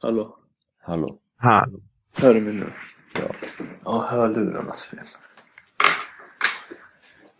[0.00, 0.36] Hallå?
[0.82, 1.18] Hallå?
[1.36, 1.80] Hallå.
[2.18, 2.66] Hör du mig nu?
[3.14, 3.34] Ja.
[3.84, 5.04] Ja, hörlurarnas fel.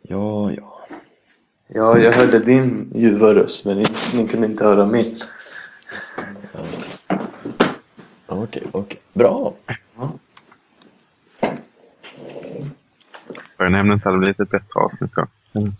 [0.02, 0.86] Ja, ja.
[1.66, 3.84] Ja, jag hörde din ljuva röst men ni,
[4.14, 5.16] ni kunde inte höra min.
[8.26, 9.00] Okej, okej.
[9.12, 9.54] Bra!
[13.58, 15.26] Börjar nämna inte hade blivit ett bättre avsnitt då.
[15.52, 15.72] Mm.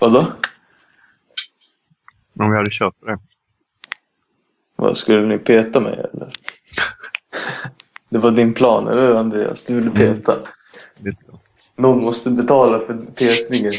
[0.00, 0.32] Vadå?
[2.38, 3.18] Om vi hade kört på det.
[4.80, 6.32] Vad, skulle ni peta mig eller?
[8.08, 9.64] Det var din plan, eller hur Andreas?
[9.64, 10.36] Du ville peta.
[10.98, 11.40] Lite så.
[11.76, 13.72] Någon måste betala för petningen.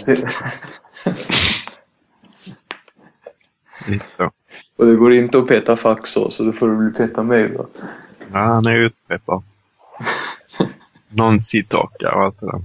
[4.75, 7.49] Och det går inte att peta fack så, så då får du bli peta mig
[7.49, 7.67] då.
[8.31, 9.43] Ja, han är utpeppad.
[11.09, 12.63] Någon sittaka och allt det där.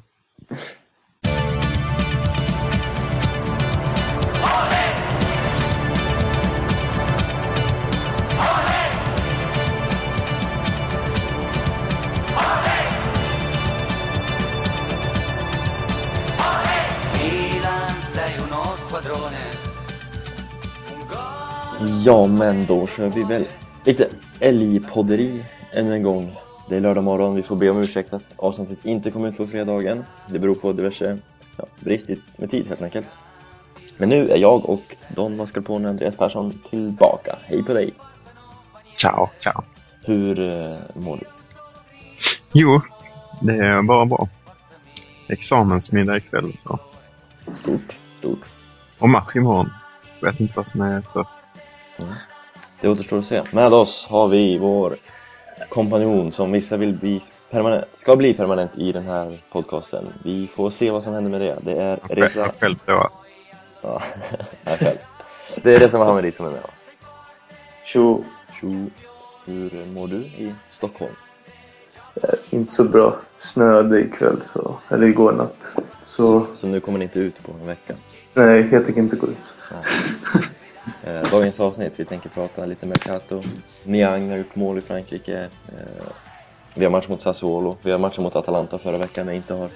[21.87, 23.45] Ja, men då kör vi väl
[23.85, 24.09] lite
[24.41, 26.37] älgpodderi ännu en gång.
[26.69, 29.47] Det är lördag morgon, vi får be om ursäkt att avsnittet inte kom ut på
[29.47, 30.05] fredagen.
[30.29, 31.19] Det beror på diverse
[31.57, 33.07] ja, brist med tid helt enkelt.
[33.97, 37.37] Men nu är jag och Don Mascarpone Andreas Persson tillbaka.
[37.43, 37.95] Hej på dig!
[38.97, 39.63] Ciao, ciao.
[40.05, 41.25] Hur eh, mår du?
[42.53, 42.81] Jo,
[43.43, 44.29] det är bara bra.
[45.29, 46.79] Examensmiddag ikväll så.
[47.55, 48.47] Stort, stort.
[48.99, 49.71] Och match imorgon.
[50.23, 51.46] Vet inte vad som är störst.
[52.81, 53.43] Det återstår att se.
[53.53, 54.97] Med oss har vi vår
[55.69, 60.09] kompanjon som vissa vill bli permanent, ska bli permanent i den här podcasten.
[60.25, 61.59] Vi får se vad som händer med det.
[61.63, 62.41] Det är Jag Reza...
[62.41, 63.13] jag själv provat.
[63.83, 64.03] Ja,
[64.65, 64.97] jag själv.
[65.63, 66.81] Det är Reza Mohammedi som är med oss.
[67.85, 68.25] Tjo,
[68.61, 68.91] Tjo,
[69.45, 71.13] hur mår du i Stockholm?
[72.51, 73.17] inte så bra.
[73.37, 75.77] Snöade ikväll, så, eller igår natt.
[76.03, 77.95] Så Så nu kommer ni inte ut på en vecka.
[78.35, 79.55] nej, jag tänker inte gå ut.
[81.05, 83.43] Eh, dagens avsnitt, vi tänker prata lite Mercato.
[83.85, 85.41] Niang har gjort mål i Frankrike.
[85.43, 86.07] Eh,
[86.75, 87.77] vi har match mot Sassuolo.
[87.83, 89.69] Vi har matchen mot Atalanta förra veckan men inte har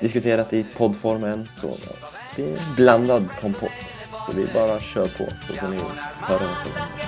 [0.00, 1.48] diskuterat i poddform än.
[1.60, 3.70] Så ja, det är en blandad kompott.
[4.26, 5.76] Så vi bara kör på så får ni
[6.20, 7.04] höra vad som händer.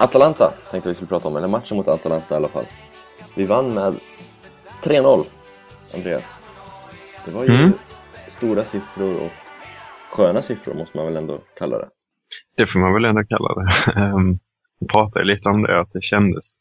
[0.00, 2.66] Atalanta tänkte vi skulle prata om, eller matchen mot Atalanta i alla fall.
[3.34, 3.94] Vi vann med
[4.82, 5.24] 3-0,
[5.94, 6.34] Andreas.
[7.24, 7.72] Det var ju Mm.
[8.28, 9.30] stora siffror och
[10.10, 11.88] sköna siffror måste man väl ändå kalla det.
[12.56, 13.92] Det får man väl ändå kalla det.
[14.00, 14.38] Ehm,
[14.80, 16.56] Vi pratade lite om det, att det kändes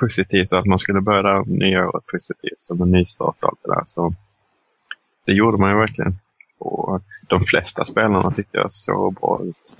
[0.00, 3.58] positivt och att man skulle börja nya året positivt som en ny start och allt
[3.62, 3.82] det där.
[3.86, 4.14] Så
[5.26, 6.18] det gjorde man ju verkligen.
[6.58, 9.72] Och de flesta spelarna tyckte jag såg bra ut.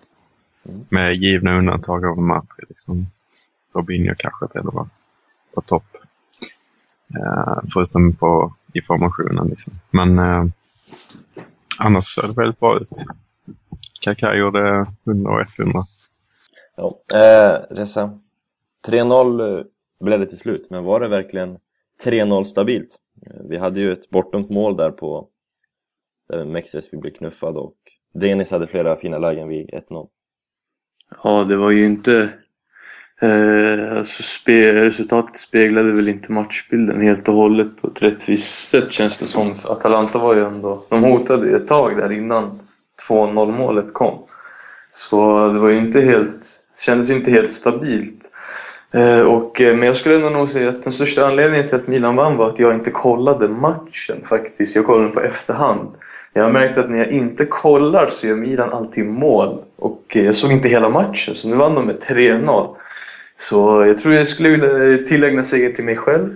[0.65, 0.87] Mm.
[0.89, 2.65] Med givna undantag av Matri.
[2.69, 3.07] Liksom.
[3.75, 4.89] Robinho kanske till och med
[5.55, 5.85] på topp.
[7.17, 9.49] Eh, förutom på, i formationen.
[9.49, 9.73] Liksom.
[9.91, 10.45] Men eh,
[11.79, 12.91] annars såg det väldigt bra ut.
[14.01, 15.83] Kaká gjorde 100 och 100.
[16.77, 18.19] Ja, eh, Reza.
[18.87, 19.65] 3-0 eh,
[20.01, 21.59] blev det till slut, men var det verkligen
[22.05, 22.97] 3-0 stabilt?
[23.27, 25.29] Eh, vi hade ju ett bortdömt mål där på
[26.29, 27.75] där Mexes vi blev knuffad och
[28.15, 30.09] Denis hade flera fina lägen vid 1-0.
[31.23, 32.29] Ja, det var ju inte...
[33.21, 38.93] Eh, alltså spe, resultatet speglade väl inte matchbilden helt och hållet på ett rättvist sätt
[38.93, 39.55] känns det som.
[39.65, 40.85] Atalanta var ju ändå...
[40.89, 42.59] De hotade ju ett tag där innan
[43.09, 44.19] 2-0 målet kom.
[44.93, 46.47] Så det var ju inte helt...
[46.87, 48.31] kändes ju inte helt stabilt.
[48.95, 51.87] Eh, och, eh, men jag skulle ändå nog säga att den största anledningen till att
[51.87, 54.77] Milan vann var att jag inte kollade matchen faktiskt.
[54.77, 55.95] Jag kollade den på efterhand.
[56.37, 59.59] Jag har märkt att när jag inte kollar så gör Milan alltid mål.
[59.77, 62.77] Och eh, jag såg inte hela matchen, så nu vann de med 3-0.
[63.37, 66.29] Så jag tror jag skulle vilja eh, tillägna segern till mig själv.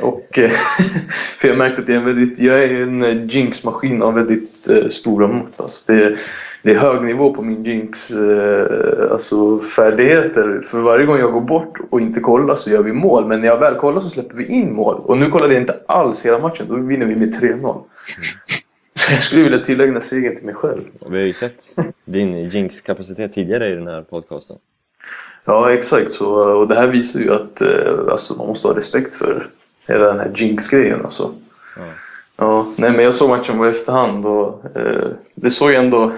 [0.00, 0.50] Och, eh,
[1.38, 4.48] för jag märkte att jag är, en väldigt, jag är en jinx-maskin av väldigt
[4.92, 5.52] stora mått.
[5.56, 6.16] Alltså det,
[6.62, 9.08] det är hög nivå på min jinx-färdigheter.
[9.12, 10.62] alltså färdigheter.
[10.64, 13.26] För varje gång jag går bort och inte kollar så gör vi mål.
[13.26, 15.00] Men när jag väl kollar så släpper vi in mål.
[15.04, 16.66] Och nu kollade jag inte alls hela matchen.
[16.68, 17.82] Då vinner vi med 3-0.
[19.04, 20.82] Så jag skulle vilja tillägna segern till mig själv.
[21.06, 24.56] Vi har ju sett din Jinx-kapacitet tidigare i den här podcasten.
[25.44, 26.12] Ja, exakt.
[26.12, 27.68] Så, och det här visar ju att eh,
[28.10, 29.46] alltså, man måste ha respekt för
[29.88, 31.04] hela den här Jinx-grejen.
[31.04, 31.34] Alltså.
[31.76, 31.82] Ja.
[32.36, 36.12] Ja, nej, men jag såg matchen på efterhand och eh, det såg ändå...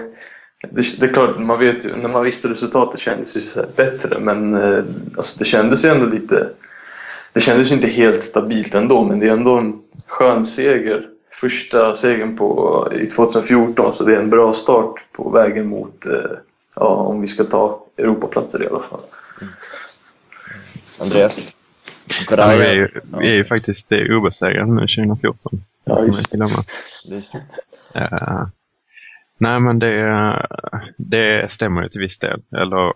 [0.70, 4.18] Det, det är klart, man vet ju, när man visste resultatet kändes det så bättre
[4.18, 4.84] men eh,
[5.16, 6.48] alltså, det kändes ju ändå lite...
[7.32, 11.08] Det kändes ju inte helt stabilt ändå men det är ändå en skön seger.
[11.40, 16.30] Första segern på, i 2014 så det är en bra start på vägen mot, eh,
[16.74, 19.00] ja om vi ska ta Europaplatser i alla fall.
[20.98, 21.54] Andreas?
[22.30, 22.88] Ja, vi, är ju,
[23.18, 25.64] vi är ju faktiskt obesegrade nu 2014.
[25.84, 26.30] Ja, just.
[26.30, 28.00] Det.
[28.00, 28.46] Eh,
[29.38, 30.46] nej, men det,
[30.96, 32.42] det stämmer ju till viss del.
[32.56, 32.92] Eller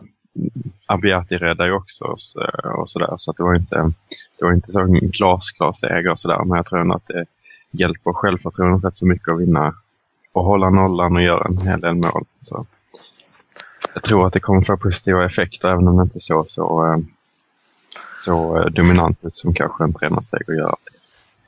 [0.87, 3.15] Abiati räddade ju också oss eh, och sådär.
[3.17, 3.93] Så att det var inte,
[4.39, 6.45] det var inte så en glasklar seger och sådär.
[6.45, 7.25] Men jag tror ändå att det
[7.71, 9.75] hjälper självförtroendet rätt så mycket att vinna
[10.33, 12.25] och hålla nollan och göra en hel del mål.
[12.43, 12.67] Så
[13.95, 16.99] jag tror att det kommer få positiva effekter även om det inte såg så, eh,
[18.25, 20.77] så eh, dominant ut som kanske en tränarseger gör.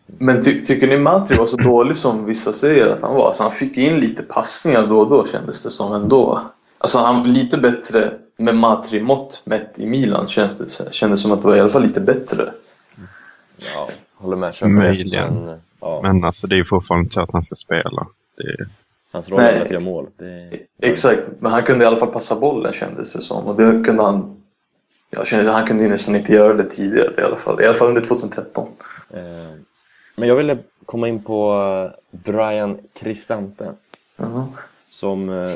[0.07, 3.27] Men ty tycker ni Matri var så dålig som vissa säger att han var?
[3.27, 6.41] Alltså han fick in lite passningar då och då kändes det som ändå.
[6.79, 11.43] Alltså han lite bättre med Matri-mått mätt i Milan kändes det så- kändes som att
[11.43, 12.53] det var i alla fall lite bättre.
[13.57, 14.55] Ja, håller med.
[14.63, 15.35] Möjligen.
[15.35, 18.07] Men, ja, Men alltså det är ju fortfarande inte så att han ska spela.
[18.37, 18.67] Det,
[19.13, 20.07] hans roll Nej, är att göra mål.
[20.17, 23.45] Det är, Exakt, men han kunde i alla fall passa bollen kändes det som.
[23.47, 24.43] Och det kunde han...
[25.11, 27.63] Jag kände att han kunde nästan inte göra det tidigare i alla fall.
[27.63, 28.69] I alla fall under 2013.
[29.11, 29.21] Eh,
[30.15, 33.73] Men jag ville komma in på eh, Brian Cristante
[34.17, 34.47] Jaha.
[34.89, 35.51] som eh,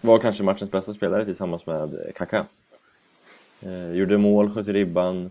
[0.00, 2.44] var kanske matchens bästa spelare tillsammans med Kaká.
[3.92, 5.30] Gjorde mål, sköt i ribban,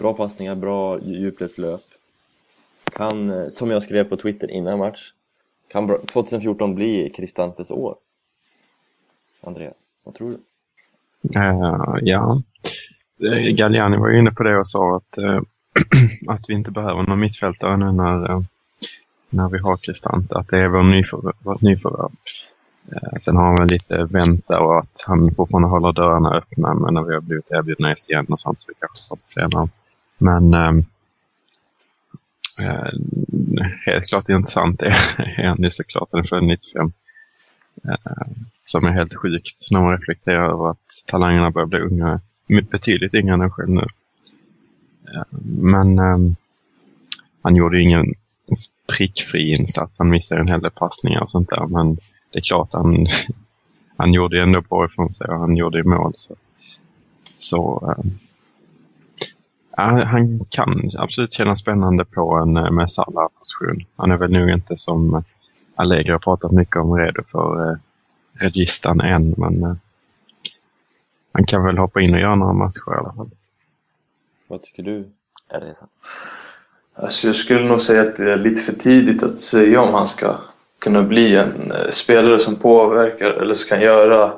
[0.00, 1.80] bra passningar, bra djupledslöp.
[2.98, 5.12] Kan, eh, som jag skrev på Twitter innan match,
[5.68, 7.96] kan 2014 bli Kristantes år?
[9.40, 10.36] Andreas, vad tror du?
[11.40, 12.42] Uh, ja.
[13.22, 15.40] Eh, Galliani var ju inne på det och sa att, uh,
[16.28, 18.42] att vi inte behöver någon mittfältare nu när, uh,
[19.30, 20.34] när vi har Kristante.
[20.34, 22.10] Att det är vår nyför, vårt nyförvärv.
[23.20, 27.02] Sen har han väl lite vänta och att han fortfarande håller dörrarna öppna men när
[27.02, 29.68] vi har blivit erbjudna igen och sånt så vi kanske får det senare.
[30.18, 30.54] Men
[32.58, 32.92] eh,
[33.86, 34.94] helt klart intressant är
[35.38, 36.08] är han ju såklart.
[36.12, 36.92] Han är född 95
[38.64, 42.20] som är helt sjukt när man reflekterar över att talangerna börjar bli unga,
[42.70, 43.86] betydligt yngre än en själv nu.
[45.14, 45.22] Eh,
[45.60, 46.36] Men ehm,
[47.42, 48.14] han gjorde ju ingen
[48.86, 49.94] prickfri insats.
[49.98, 51.66] Han missade en hel del passningar och sånt där.
[51.66, 51.94] Men
[52.32, 53.06] det är klart, han,
[53.96, 56.12] han gjorde ju ändå bra ifrån sig och han gjorde ju mål.
[56.16, 56.34] Så,
[57.36, 58.18] så ehm,
[59.78, 63.84] ja, han kan absolut kännas spännande på en eh, Messala-position.
[63.96, 65.22] Han är väl nog inte som eh,
[65.74, 67.76] Allegri har pratat mycket om redo för eh,
[68.32, 69.74] registan än, men eh,
[71.32, 73.30] han kan väl hoppa in och göra några matcher i alla fall.
[74.48, 75.08] Vad tycker du,
[75.48, 75.86] Reza?
[76.94, 80.06] Alltså jag skulle nog säga att det är lite för tidigt att säga om han
[80.06, 80.40] ska
[80.78, 84.32] kunna bli en eh, spelare som påverkar eller som kan göra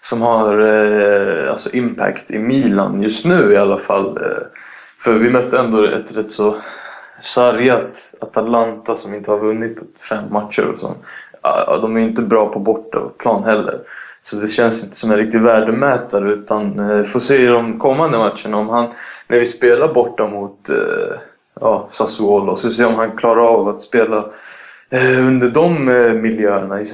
[0.00, 4.16] som har eh, alltså impact i Milan just nu i alla fall.
[4.16, 4.46] Eh,
[5.06, 6.56] för vi mötte ändå ett rätt så
[7.20, 10.94] sargat Atalanta som inte har vunnit på fem matcher och så.
[11.80, 13.80] De är ju inte bra på bortaplan heller.
[14.22, 18.18] Så det känns inte som en riktig värdemätare utan eh, får se i de kommande
[18.18, 18.88] matcherna om han,
[19.28, 21.18] när vi spelar borta mot eh,
[21.60, 24.26] ja, Sassuolo, så se om han klarar av att spela
[24.90, 26.84] eh, under de eh, miljöerna.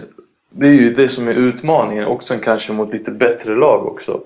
[0.51, 4.21] Det är ju det som är utmaningen, Och sen kanske mot lite bättre lag också.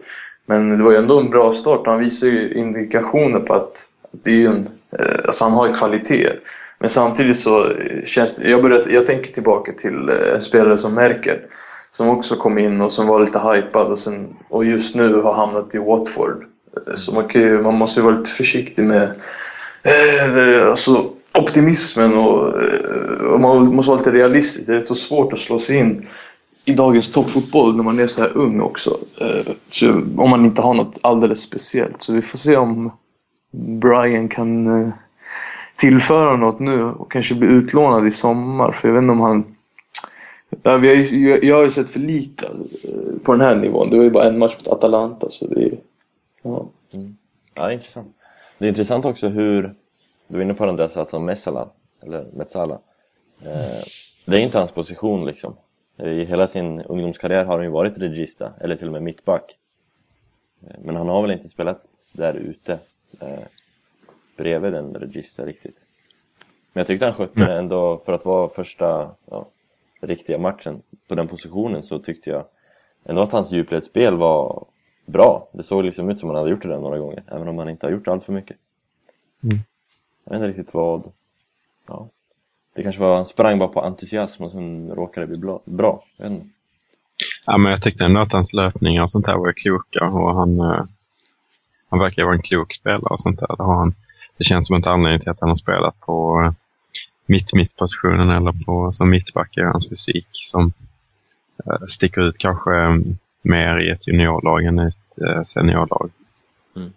[0.46, 4.24] Men det var ju ändå en bra start han visar ju indikationer på att, att
[4.24, 6.40] det är en, eh, alltså han har ju kvaliteter.
[6.78, 10.94] Men samtidigt så eh, känns jag, började, jag tänker tillbaka till eh, en spelare som
[10.94, 11.38] Merkel
[11.90, 15.34] som också kom in och som var lite hypad och, sen, och just nu har
[15.34, 16.44] hamnat i Watford.
[16.94, 19.10] Så man, kan ju, man måste ju vara lite försiktig med
[19.82, 22.54] eh, alltså, optimismen och,
[23.32, 24.66] och man måste vara lite realistisk.
[24.66, 26.06] Det är så svårt att slå sig in
[26.68, 28.98] i dagens toppfotboll när man är så här ung också.
[29.20, 32.02] Eh, så om man inte har något alldeles speciellt.
[32.02, 32.92] Så vi får se om
[33.80, 34.92] Brian kan eh,
[35.76, 38.72] tillföra något nu och kanske bli utlånad i sommar.
[38.72, 39.56] För jag vet inte om han...
[40.62, 43.90] Ja, vi har ju, jag- har ju sett för lite eh, på den här nivån.
[43.90, 45.30] Det var ju bara en match mot Atalanta.
[45.30, 45.78] Så det är,
[46.42, 46.66] ja.
[46.92, 47.16] Mm.
[47.54, 48.08] Ja, det är intressant.
[48.58, 49.74] Det är intressant också hur,
[50.28, 51.68] du var inne på den där satsen om Messala,
[52.02, 52.78] eller Metsala.
[54.24, 55.54] Det är inte hans position liksom.
[55.98, 59.56] I hela sin ungdomskarriär har han ju varit regista, eller till och med mittback.
[60.66, 62.78] Eh, Men han har väl inte spelat där ute
[63.20, 63.44] eh,
[64.36, 65.86] bredvid en regista riktigt.
[66.72, 69.48] Men jag tyckte han skötte det ändå, för att vara första ja,
[70.00, 72.44] riktiga matchen på den positionen så tyckte jag
[73.04, 74.66] ändå att hans djupledsspel var
[75.06, 75.48] bra.
[75.52, 77.68] Det såg liksom ut som han hade gjort det där några gånger, även om han
[77.68, 78.56] inte har gjort allt för mycket.
[79.42, 79.58] Mm.
[80.24, 81.12] Jag vet inte riktigt vad...
[81.86, 82.08] Ja.
[82.76, 86.04] Det kanske var, han sprang bara på entusiasm och sen råkade det bli bra.
[86.16, 86.46] Jag vet inte.
[87.46, 90.60] Ja, men jag tyckte ändå att hans löpningar och sånt där var kloka och han,
[90.60, 90.84] eh,
[91.90, 93.56] han verkar vara en klok spelare och sånt där.
[93.56, 93.94] Det, har han,
[94.36, 96.52] det känns som en anledning till att han har spelat på eh,
[97.26, 100.72] mitt-mitt-positionen eller på, som mittback i hans fysik som
[101.66, 102.96] eh, sticker ut kanske eh,
[103.42, 106.10] mer i ett juniorlag än i ett seniorlag.
[106.76, 106.92] Mm.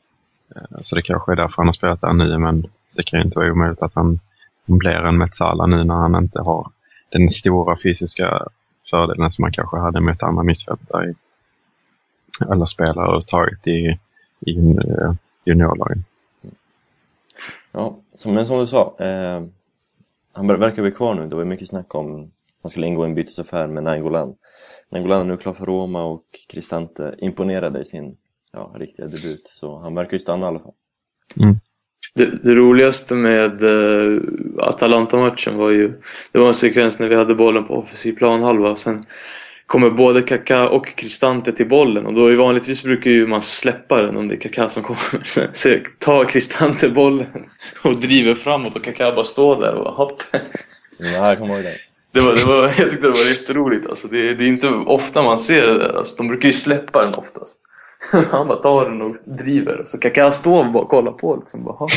[0.81, 3.39] Så det kanske är därför han har spelat där nu, men det kan ju inte
[3.39, 4.19] vara omöjligt att han
[4.77, 6.71] blir en Metsala nu när han inte har
[7.09, 8.47] den stora fysiska
[8.89, 11.13] fördelen som man kanske hade mot andra mittfältare
[12.51, 13.99] eller spelare överhuvudtaget i,
[14.39, 15.13] i eh,
[15.45, 16.03] juniorlagen.
[17.71, 19.43] Ja, som, men som du sa, eh,
[20.33, 21.27] han ver- verkar bli kvar nu.
[21.27, 24.35] Det var mycket snack om han skulle ingå i en bytesaffär med Nainggolan.
[24.89, 28.17] Nainggolan är nu klar för Roma och Cristante imponerade i sin
[28.51, 29.49] ja, riktiga debut.
[29.53, 30.73] Så han verkar ju stanna i alla fall.
[32.15, 34.21] Det, det roligaste med uh,
[34.57, 35.93] Atalanta-matchen var ju
[36.31, 38.75] Det var en sekvens när vi hade bollen på offensiv planhalva.
[38.75, 39.03] Sen
[39.65, 44.01] kommer både Kaká och Cristante till bollen och då är vanligtvis brukar ju man släppa
[44.01, 45.23] den om det är Kaká som kommer.
[45.25, 47.45] Sen så tar Cristante bollen
[47.83, 50.23] och driver framåt och Kaká bara står där och bara hopp.
[50.97, 51.77] Ja, jag kommer ihåg det.
[52.11, 53.87] Det var, det var, jag tyckte det var jätteroligt.
[53.87, 55.97] Alltså, det, det är inte ofta man ser det där.
[55.97, 57.61] Alltså, de brukar ju släppa den oftast.
[58.31, 59.83] Han bara tar den och driver.
[59.85, 61.35] Så Kaká står och bara kollar på.
[61.35, 61.77] Liksom, bara,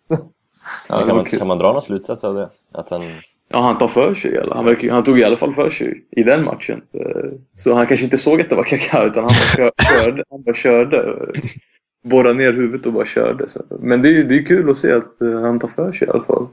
[0.00, 0.16] så,
[0.88, 2.50] ja, kan, man, kan man dra någon slutsats av det?
[2.72, 3.02] Att han,
[3.52, 4.36] Ja, han tar för sig.
[4.36, 4.54] Eller?
[4.54, 6.82] Han, verkar, han tog i alla fall för sig i den matchen.
[6.92, 9.72] Eh, Så han kanske inte såg att det var Kaká utan han bara kör,
[10.04, 10.24] körde.
[10.30, 11.16] Han bara körde.
[12.02, 13.48] Borrade ner huvudet och bara körde.
[13.48, 13.62] Så.
[13.80, 16.08] Men det är ju det är kul att se att eh, han tar för sig
[16.08, 16.46] i alla fall.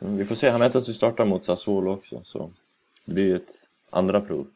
[0.00, 2.20] mm, vi får se, han väntas ju starta mot Sassuolo också.
[2.24, 2.50] Så
[3.06, 3.50] det blir ju ett
[3.90, 4.46] andra prov.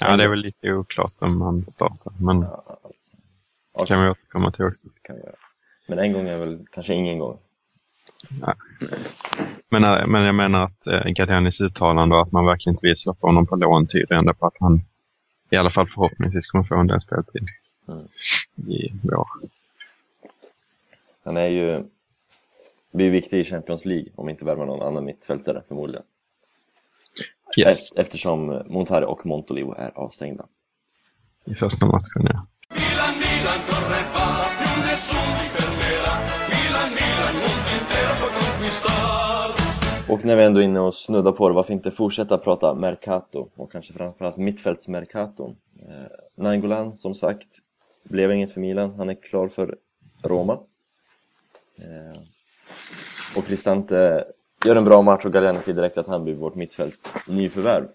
[0.00, 2.48] Ja, det är väl lite oklart om han startar, men det
[3.74, 4.88] Ja, kan vi återkomma till också.
[4.88, 5.34] det kan göra.
[5.88, 7.38] Men en gång är väl kanske ingen gång.
[9.68, 12.96] Men, eh, men jag menar att eh, Gardianis uttalande och att man verkligen inte vill
[12.96, 14.80] släppa honom på lån tyder ändå på att han
[15.50, 17.42] i alla fall förhoppningsvis kommer få en del speltid
[17.88, 18.08] Mm.
[18.56, 19.28] i vår.
[21.24, 21.84] Han är ju
[22.92, 26.04] blir viktig i Champions League om inte värvar någon annan mittfältare förmodligen.
[27.58, 30.46] Yes, Eft- Eftersom Montare och Montolivo är avstängda.
[31.46, 32.46] i första matchen ja.
[40.08, 43.48] Och när vi ändå är inne och snuddar på det, varför inte fortsätta prata Mercato
[43.56, 45.56] och kanske framförallt mittfältsmercaton.
[45.88, 46.06] Eh,
[46.36, 47.48] Nainggolan, som sagt,
[48.04, 48.94] blev inget för Milan.
[48.98, 49.76] Han är klar för
[50.22, 50.52] Roma.
[51.78, 52.20] Eh,
[53.36, 54.24] och Cristante
[54.64, 57.88] gör en bra match och Galliani ser direkt att han blir vårt mittfält nyförvärv.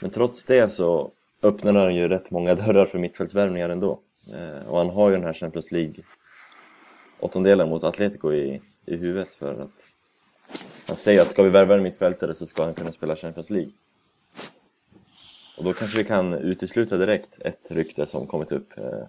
[0.00, 1.10] Men trots det så
[1.42, 4.00] öppnar han ju rätt många dörrar för mittfältsvärvningar ändå.
[4.34, 5.94] Eh, och han har ju den här Champions League
[7.20, 9.86] åttondelen mot Atletico i, i huvudet för att
[10.86, 13.72] han säger att ska vi värva en mittfältare så ska han kunna spela Champions League.
[15.58, 18.78] Och då kanske vi kan utesluta direkt ett rykte som kommit upp.
[18.78, 19.04] Eh,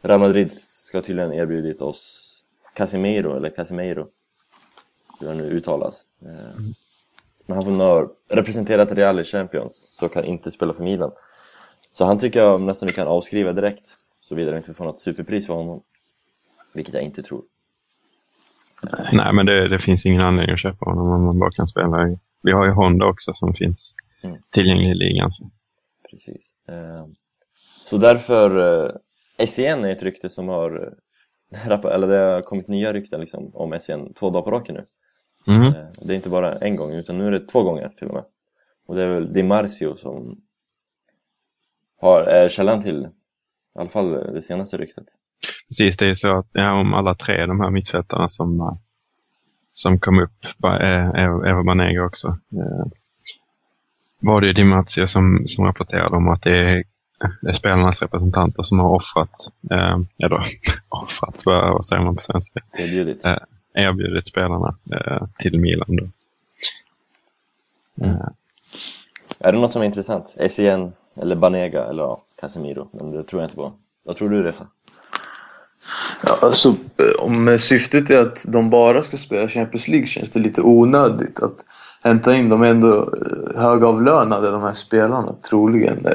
[0.00, 2.34] Real Madrid ska tydligen erbjudit oss
[2.74, 4.08] Casemiro, eller Casemiro,
[5.20, 6.04] hur han nu uttalas.
[6.22, 6.60] Eh,
[7.46, 11.10] Men han får nog ha representerat Real i Champions, så kan inte spela för Milan.
[11.92, 13.86] Så han tycker jag nästan vi kan avskriva direkt,
[14.20, 15.82] såvida vi inte får något superpris för honom.
[16.74, 17.42] Vilket jag inte tror.
[19.12, 22.16] Nej, men det, det finns ingen anledning att köpa honom om man bara kan spela.
[22.42, 24.36] Vi har ju Honda också som finns Mm.
[24.50, 25.32] tillgänglig i ligan.
[25.32, 25.50] Så.
[26.10, 26.54] Precis.
[26.68, 27.06] Eh,
[27.84, 28.50] Så därför,
[28.86, 28.92] eh,
[29.46, 30.94] SCN är ett rykte som har,
[31.84, 34.84] eller det har kommit nya rykten liksom, om SCN två dagar på raken nu.
[35.48, 35.62] Mhm.
[35.66, 38.14] Eh, Det är inte bara en gång, utan nu är det två gånger till och
[38.14, 38.24] med.
[38.86, 40.40] Och det är väl Di Marcio som
[42.00, 43.08] har, är källan till,
[43.76, 45.04] i alla fall det senaste ryktet.
[45.68, 48.76] Precis, det är så att ja, om alla tre de här mittfältarna som, eh,
[49.72, 51.08] som kom upp, ba- eh,
[51.50, 52.34] Eva Banega också,
[54.20, 56.84] var det ju Di Marzio som, som rapporterade om att det är,
[57.42, 59.30] det är spelarnas representanter som har offrat,
[59.70, 60.44] eh, eller
[60.88, 62.60] offrat, vad, vad säger man på svenska?
[62.72, 63.24] Erbjudit.
[63.24, 63.36] Eh,
[63.74, 65.96] erbjudit spelarna eh, till Milan.
[65.96, 66.04] Då.
[68.04, 68.28] Eh,
[69.38, 70.34] Är det något som är intressant?
[70.50, 72.88] SCN eller Banega eller ja, Casemiro?
[72.92, 73.72] Men det tror jag inte på.
[74.04, 74.66] Vad tror du Refa?
[76.22, 80.40] Ja, alltså, eh, om syftet är att de bara ska spela Champions League känns det
[80.40, 81.64] lite onödigt att
[82.02, 82.48] hämta in.
[82.48, 86.06] De är ändå eh, högavlönade de här spelarna troligen.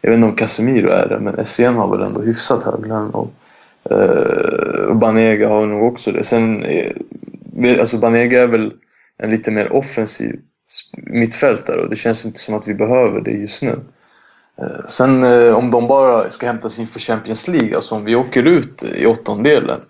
[0.00, 3.10] Jag vet inte om Casemiro är det men SCN har väl ändå hyfsat hög lön.
[3.10, 3.32] Och,
[3.90, 6.24] Uh, Banega har nog också det.
[6.24, 6.92] Sen, eh,
[7.80, 8.72] alltså Banega är väl
[9.18, 10.40] en lite mer offensiv
[10.96, 13.80] mittfältare och det känns inte som att vi behöver det just nu.
[14.62, 18.42] Uh, Sen uh, om de bara ska hämtas inför Champions League, alltså om vi åker
[18.42, 19.80] ut i åttondelen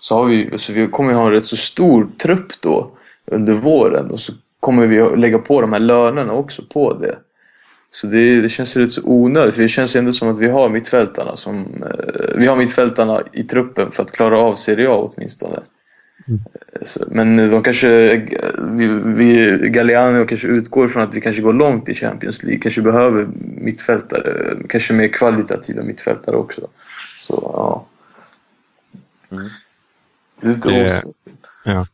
[0.00, 2.90] så, har vi, så vi kommer ha en rätt så stor trupp då
[3.26, 7.18] under våren och så kommer vi lägga på de här lönerna också på det.
[7.90, 10.50] Så det, det känns ju lite så onödigt för det känns ändå som att vi
[10.50, 15.08] har mittfältarna som eh, vi har mittfältarna i truppen för att klara av Serie A
[15.12, 15.56] åtminstone.
[15.56, 18.16] Eh, Så, men de kanske,
[18.58, 22.82] vi, vi, Galliano kanske utgår från att vi kanske går långt i Champions League, kanske
[22.82, 26.68] behöver mittfältare, kanske mer kvalitativa mittfältare också.
[27.18, 27.86] Så ja.
[29.30, 29.48] Mm.
[30.40, 31.02] Lite Det-.
[31.64, 31.86] Ja.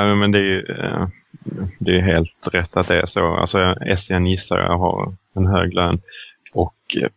[0.00, 1.08] Ja, men det är ju eh,
[1.78, 3.34] det är helt rätt att det är så.
[3.34, 6.00] Alltså, SCN gissar jag har en hög lön.
[6.52, 7.08] Och eh,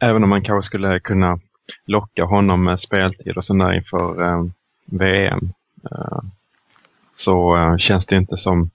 [0.08, 1.38] även om man kanske skulle kunna
[1.86, 4.44] locka honom med speltid och sådär inför eh,
[4.84, 5.40] VM
[5.90, 6.18] eh,
[7.16, 8.70] så eh, känns det inte som,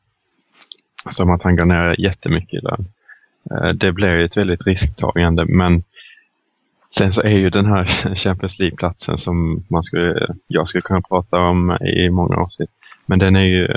[1.12, 2.86] som att han går ner jättemycket i lön.
[3.52, 5.84] Eh, det blir ju ett väldigt risktagande men
[6.90, 7.86] Sen så är ju den här
[8.16, 12.70] Champions League-platsen som man skulle, jag skulle kunna prata om i många avsnitt.
[13.08, 13.68] Men den är ju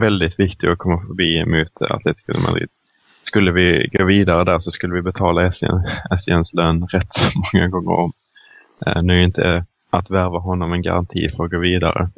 [0.00, 2.68] väldigt viktig att komma förbi mot Atletico de Madrid.
[3.22, 7.92] Skulle vi gå vidare där så skulle vi betala SCN, lön rätt så många gånger
[7.92, 8.12] om.
[8.86, 12.10] Eh, nu är inte att värva honom en garanti för att gå vidare.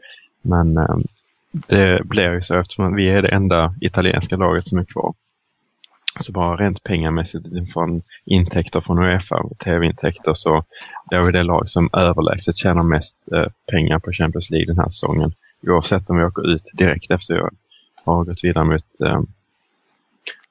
[0.42, 1.02] Men ehm,
[1.52, 5.14] det blir ju så eftersom vi är det enda italienska laget som är kvar.
[6.20, 10.64] Så bara rent pengamässigt från intäkter från Uefa och tv-intäkter så
[11.11, 14.88] är vi det lag som överlägset tjänar mest eh, pengar på Champions League den här
[14.88, 15.32] säsongen.
[15.66, 17.40] Oavsett om vi åker ut direkt efter vi
[18.04, 19.20] har gått vidare mot, eh,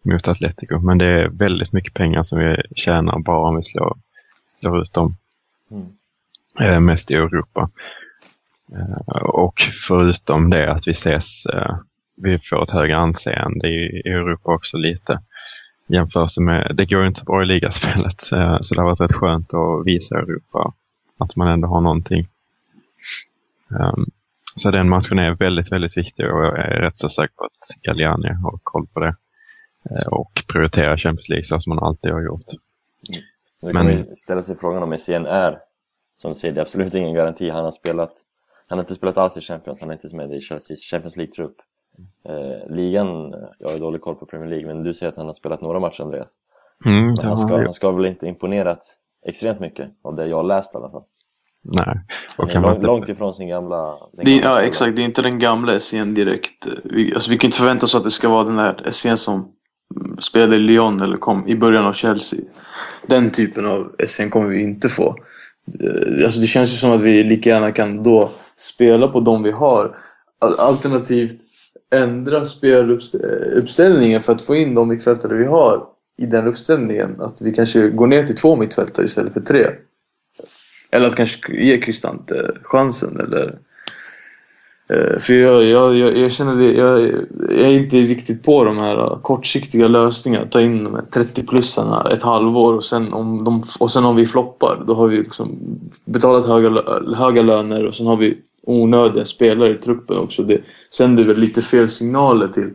[0.04, 0.80] mot Atletico.
[0.80, 3.98] Men det är väldigt mycket pengar som vi tjänar bara om vi slår,
[4.60, 5.18] slår ut dem.
[5.72, 5.88] Mm.
[6.60, 7.70] Eh, mest i Europa.
[8.74, 11.78] Eh, och förutom det att vi ses, eh,
[12.16, 15.20] vi får ett högre anseende i, i Europa också lite.
[15.88, 19.14] Jämförelse med, det går ju inte bra i ligaspelet eh, så det har varit rätt
[19.16, 20.74] skönt att visa Europa
[21.18, 22.24] att man ändå har någonting.
[23.72, 24.06] Ehm,
[24.58, 27.82] så den matchen är väldigt, väldigt viktig och jag är rätt så säker på att
[27.84, 29.16] Galliani har koll på det.
[29.90, 32.46] eh, Och prioriterar Champions League så som man alltid har gjort.
[33.62, 35.60] Nu kan Men- man ställa sig frågan om Essien är,
[36.22, 37.50] som du säger, det är absolut ingen garanti.
[37.50, 38.12] Han har spelat,
[38.68, 41.56] han har inte spelat alls i Champions, han är inte med i Chelseas Champions League-trupp.
[42.26, 45.34] Eh, ligan, jag har dålig koll på Premier League, men du säger att han har
[45.34, 46.30] spelat några matcher Andreas.
[46.86, 48.80] Mm, han ska, han ska väl inte imponerat
[49.26, 51.04] extremt mycket av det jag har läst i alla fall.
[51.64, 52.00] Nej.
[52.52, 53.86] Kan man långt, inte- långt ifrån sin gamla...
[54.14, 54.96] den Det, gamla ja, exakt.
[54.96, 56.68] Det är inte den gamla SCN direkt.
[56.84, 59.52] Vi, alltså, vi kan inte förvänta oss att det ska vara den där SCN som
[60.20, 62.40] spelade i Lyon eller kom i början av Chelsea.
[63.08, 65.16] Den typen av SCN kommer vi inte få.
[65.80, 69.44] Eh, Alltså, det känns ju som att vi lika gärna kan då spela på de
[69.44, 69.98] vi har.
[70.42, 71.40] Al- Alternativt
[71.96, 75.84] ändra speluppställningen för att få in de mittfältare vi har
[76.18, 77.22] i den uppställningen.
[77.22, 79.66] Att vi kanske går ner till två mittfältare istället för tre.
[80.98, 83.60] Eller att kanske ge Cristante eh, chansen eller...
[84.90, 87.02] Eh, för jag, jag, jag, jag känner det, jag,
[87.50, 90.46] jag är inte riktigt på de här eh, kortsiktiga lösningarna.
[90.46, 94.26] Ta in de här 30-plussarna ett halvår och sen om, de, och sen om vi
[94.26, 95.58] floppar då har vi liksom
[96.06, 96.84] betalat höga,
[97.16, 100.44] höga löner och sen har vi onödiga spelare i truppen också.
[100.44, 100.62] Det
[100.94, 102.72] sänder väl lite fel signaler till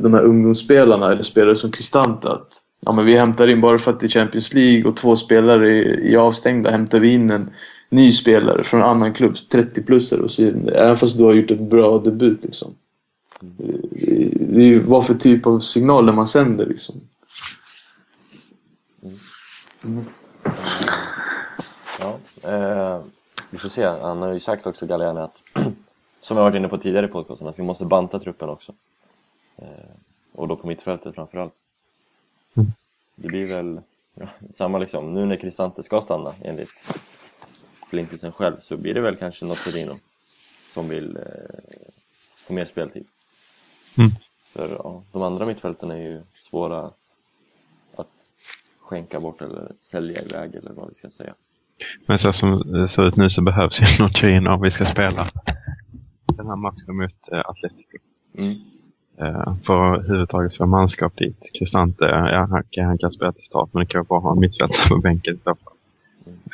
[0.00, 2.48] de här ungdomsspelarna eller spelare som Cristante att
[2.84, 5.78] ja, men vi hämtar in bara för att det är Champions League och två spelare
[5.78, 7.50] är, är avstängda hämtar vi in en
[7.88, 10.42] ny spelare från en annan klubb, 30-plussare och så
[10.74, 12.74] även fast du har gjort ett bra debut liksom.
[13.40, 17.00] Det- är ju vad för typ av signaler man sänder liksom.
[22.00, 23.00] Ja, eh,
[23.50, 23.84] vi får se.
[23.86, 25.42] Han har ju sagt också, Galliani, att
[26.20, 28.72] som jag varit inne på tidigare i podcasten, att vi måste banta truppen också.
[29.56, 29.66] Eh,
[30.32, 31.54] och då på mittfältet framförallt.
[32.56, 32.72] Mm.
[33.14, 33.80] Det blir väl
[34.14, 37.00] ja, samma liksom, nu när Cristante ska stanna enligt
[37.90, 39.94] Flintelsen själv så blir det väl kanske Nozzolino
[40.68, 41.22] som vill eh,
[42.26, 43.06] få mer speltid.
[43.94, 44.10] Mm.
[44.52, 46.90] För ja, de andra mittfälten är ju svåra
[47.96, 48.08] att
[48.80, 51.34] skänka bort eller sälja iväg eller vad vi ska säga.
[52.06, 55.30] Men så som det ser ut nu så behövs ju Nocino om vi ska spela
[56.26, 57.98] den här matchen mot eh, Atletico.
[58.38, 58.54] Mm.
[59.16, 61.36] Eh, för överhuvudtaget få manskap dit.
[61.58, 64.40] Cristante, ja, han, han kan spela till start men det kan ju bara ha en
[64.40, 65.74] mittfältare på bänken i så fall.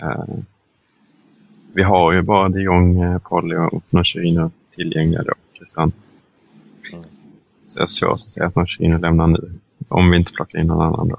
[0.02, 0.34] Eh,
[1.72, 5.96] vi har ju bara de Jong, eh, Polly och Nocino tillgängliga då, Cristante.
[6.92, 7.04] Mm.
[7.68, 9.52] Så jag har svårt att säga att Mancini lämnar nu.
[9.88, 11.18] Om vi inte plockar in någon annan då.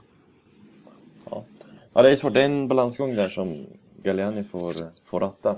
[1.29, 1.43] Ja.
[1.93, 2.33] ja, det är svårt.
[2.33, 3.65] Det är en balansgång där som
[4.03, 4.73] Galliani får,
[5.05, 5.55] får ratta.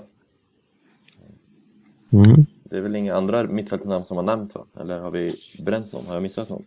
[2.10, 2.46] Mm.
[2.74, 4.64] Det är väl inga andra mittfältsnamn som har nämnt va?
[4.80, 6.06] Eller har vi bränt någon?
[6.06, 6.64] Har jag missat någon?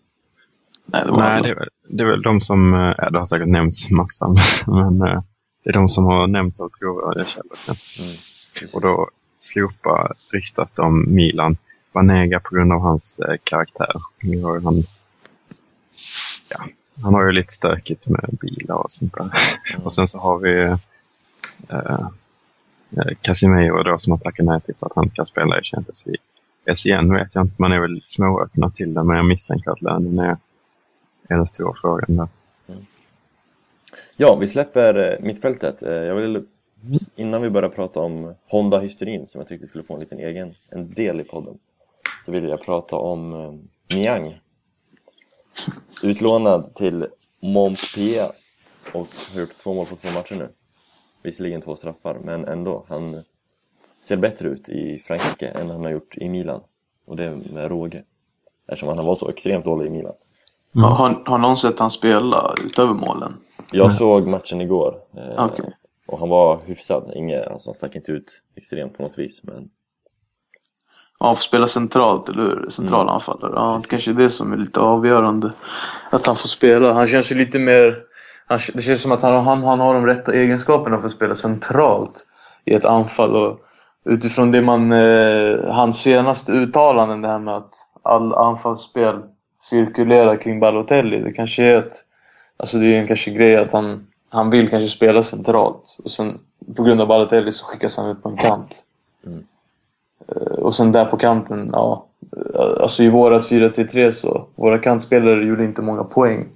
[0.85, 3.19] Nej, det var Nej, det är, väl, det är väl de som, eh, ja, det
[3.19, 4.35] har säkert nämnts massan,
[4.67, 5.21] men eh,
[5.63, 7.57] det är de som har nämnts av trovärdiga källor.
[7.99, 8.17] Mm.
[8.73, 11.57] Och då slopa ryktas det om Milan,
[11.91, 14.01] Vanega på grund av hans eh, karaktär.
[14.21, 14.83] Nu har ju han,
[16.49, 16.65] ja,
[17.01, 19.31] han har ju lite stökigt med bilar och sånt där.
[19.83, 20.77] Och sen så har vi
[21.69, 22.09] eh,
[22.91, 26.23] Eh, Casimiro då som har tackat nej till att han ska spela i Champions League.
[26.75, 30.19] SCN vet jag inte, man är väl småöppna till det, men jag misstänker att lönen
[30.19, 30.37] är,
[31.27, 32.27] är den stora frågan där.
[32.67, 32.85] Mm.
[34.17, 35.83] Ja, vi släpper eh, mittfältet.
[35.83, 36.45] Eh, jag vill,
[37.15, 40.89] innan vi börjar prata om Honda-hysterin, som jag tyckte skulle få en liten egen en
[40.89, 41.57] del i podden,
[42.25, 43.59] så vill jag prata om
[43.93, 44.39] Niang.
[46.03, 47.07] Utlånad till
[47.41, 48.31] Montpellier
[48.93, 50.49] och har gjort två mål på två matcher nu.
[51.27, 52.85] Visserligen två straffar, men ändå.
[52.89, 53.23] Han
[53.99, 56.61] ser bättre ut i Frankrike än han har gjort i Milan.
[57.05, 58.03] Och det med råge.
[58.67, 60.13] Eftersom han var så extremt dålig i Milan.
[60.71, 63.33] Ja, har, har någon sett han spela utöver målen?
[63.71, 64.99] Jag såg matchen igår.
[65.17, 65.73] eh, Okej.
[66.05, 67.11] Och han var hyfsad.
[67.15, 69.43] Inge, alltså han stack inte ut extremt på något vis.
[69.43, 69.69] Men
[71.19, 72.69] Ja, han får spela centralt, eller hur?
[72.69, 73.51] Central anfallare.
[73.55, 75.53] Ja, det kanske är det som är lite avgörande.
[76.11, 76.93] Att han får spela.
[76.93, 78.03] Han känns ju lite mer...
[78.47, 81.35] Han, det känns som att han, han, han har de rätta egenskaperna för att spela
[81.35, 82.27] centralt
[82.65, 83.35] i ett anfall.
[83.35, 83.59] Och
[84.05, 84.91] utifrån det man...
[84.91, 89.21] Eh, hans senaste uttalanden, det här med att all anfallsspel
[89.59, 91.19] cirkulerar kring Balotelli.
[91.19, 91.93] Det kanske är ett...
[92.57, 95.97] Alltså det är en kanske grej att han, han vill kanske spela centralt.
[96.03, 96.39] Och sen
[96.75, 98.83] på grund av Balotelli så skickas han ut på en kant.
[100.57, 102.05] Och sen där på kanten, ja.
[102.81, 106.47] Alltså i vårat 4-3-3 så, våra kantspelare gjorde inte många poäng.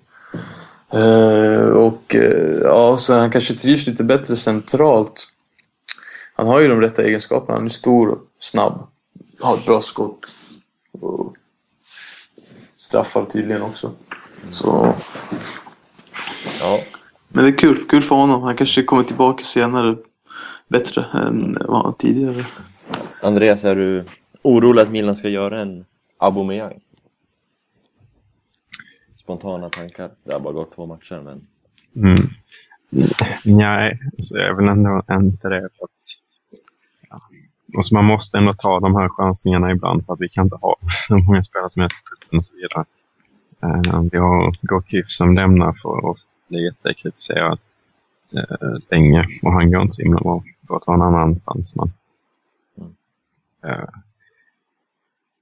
[0.93, 5.27] Eh, och eh, ja, så han kanske trivs lite bättre centralt.
[6.33, 7.57] Han har ju de rätta egenskaperna.
[7.57, 8.87] Han är stor och snabb.
[9.39, 10.35] Har ett bra skott.
[10.91, 11.35] Och
[12.79, 13.91] straffar tydligen också.
[14.51, 14.95] Så,
[16.59, 16.79] ja,
[17.29, 17.75] men det är kul.
[17.75, 18.43] Kul för honom.
[18.43, 19.97] Han kanske kommer tillbaka senare
[20.67, 22.45] bättre än vad han tidigare.
[23.21, 24.03] Andreas, är du
[24.41, 25.85] orolig att Milan ska göra en
[26.17, 26.79] Aubameyang?
[29.31, 30.11] Spontana tankar.
[30.23, 31.47] Det har bara gått två matcher, men...
[31.95, 32.29] Mm.
[33.45, 35.59] Nej, alltså jag vill ändå inte det.
[35.59, 35.89] För att,
[37.09, 37.21] ja.
[37.77, 40.75] alltså man måste ändå ta de här chansningarna ibland för att vi kan inte ha
[41.07, 42.85] så många spelare som är truppen och så vidare.
[43.63, 46.17] Uh, vi har Gorkif som lämnar för att
[46.47, 47.59] bli jättekritiserad
[48.35, 50.43] uh, länge och han går inte så himla bra.
[50.67, 51.91] För att ta en annan fransman.
[52.77, 52.91] Mm.
[53.65, 53.89] Uh,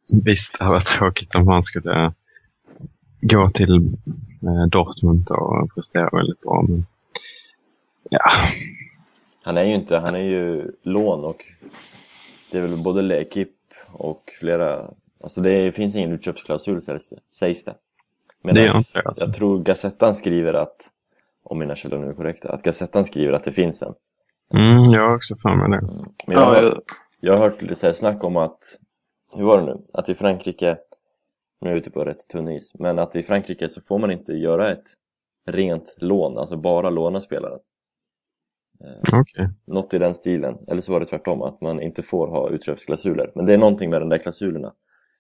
[0.07, 2.13] visst, det hade varit tråkigt om han skulle
[3.21, 3.71] gå till
[4.43, 6.65] uh, Dortmund och prestera väldigt bra.
[6.67, 6.85] Men
[8.11, 8.21] Ja,
[9.43, 11.45] Han är ju inte, han är ju lån och
[12.51, 13.49] det är väl både Lekip
[13.91, 14.89] och flera,
[15.23, 16.81] alltså det finns ingen utköpsklausul
[17.29, 17.75] sägs det-.
[18.43, 19.25] Men Det gör inte alltså.
[19.25, 20.89] jag tror Gazettan skriver att,
[21.43, 23.93] om mina källor nu är korrekta, att Gazettan skriver att det finns en.
[24.53, 25.87] mm, jag har också för mig det.
[26.27, 26.81] Men jag, har, jag,
[27.19, 28.59] jag har hört lite så här snack om att,
[29.35, 29.81] hur var det nu?
[29.93, 30.77] Att i Frankrike,
[31.61, 34.11] nu är jag ute på rätt tunn is, men att i Frankrike så får man
[34.11, 34.87] inte göra ett
[35.47, 37.59] rent lån, alltså bara låna spelaren.
[39.13, 39.49] Okej.
[39.67, 40.57] Något i den stilen.
[40.67, 43.31] Eller så var det tvärtom, att man inte får ha utköpsklausuler.
[43.35, 44.73] Men det är någonting med de där klausulerna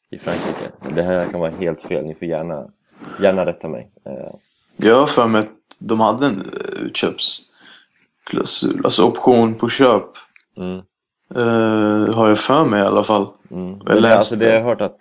[0.09, 0.71] i Frankrike.
[0.95, 2.71] Det här kan vara helt fel, ni får gärna,
[3.21, 3.91] gärna rätta mig.
[4.05, 4.33] Eh,
[4.77, 5.49] jag har för mig att
[5.81, 10.03] de hade en eh, utköpsklausul, alltså option på köp.
[10.57, 10.81] Mm,
[11.35, 13.27] Eh, har jag för mig i alla fall.
[13.51, 13.81] mm.
[13.85, 14.51] Jag Men det, läste alltså, det det.
[14.53, 14.97] jag har hört att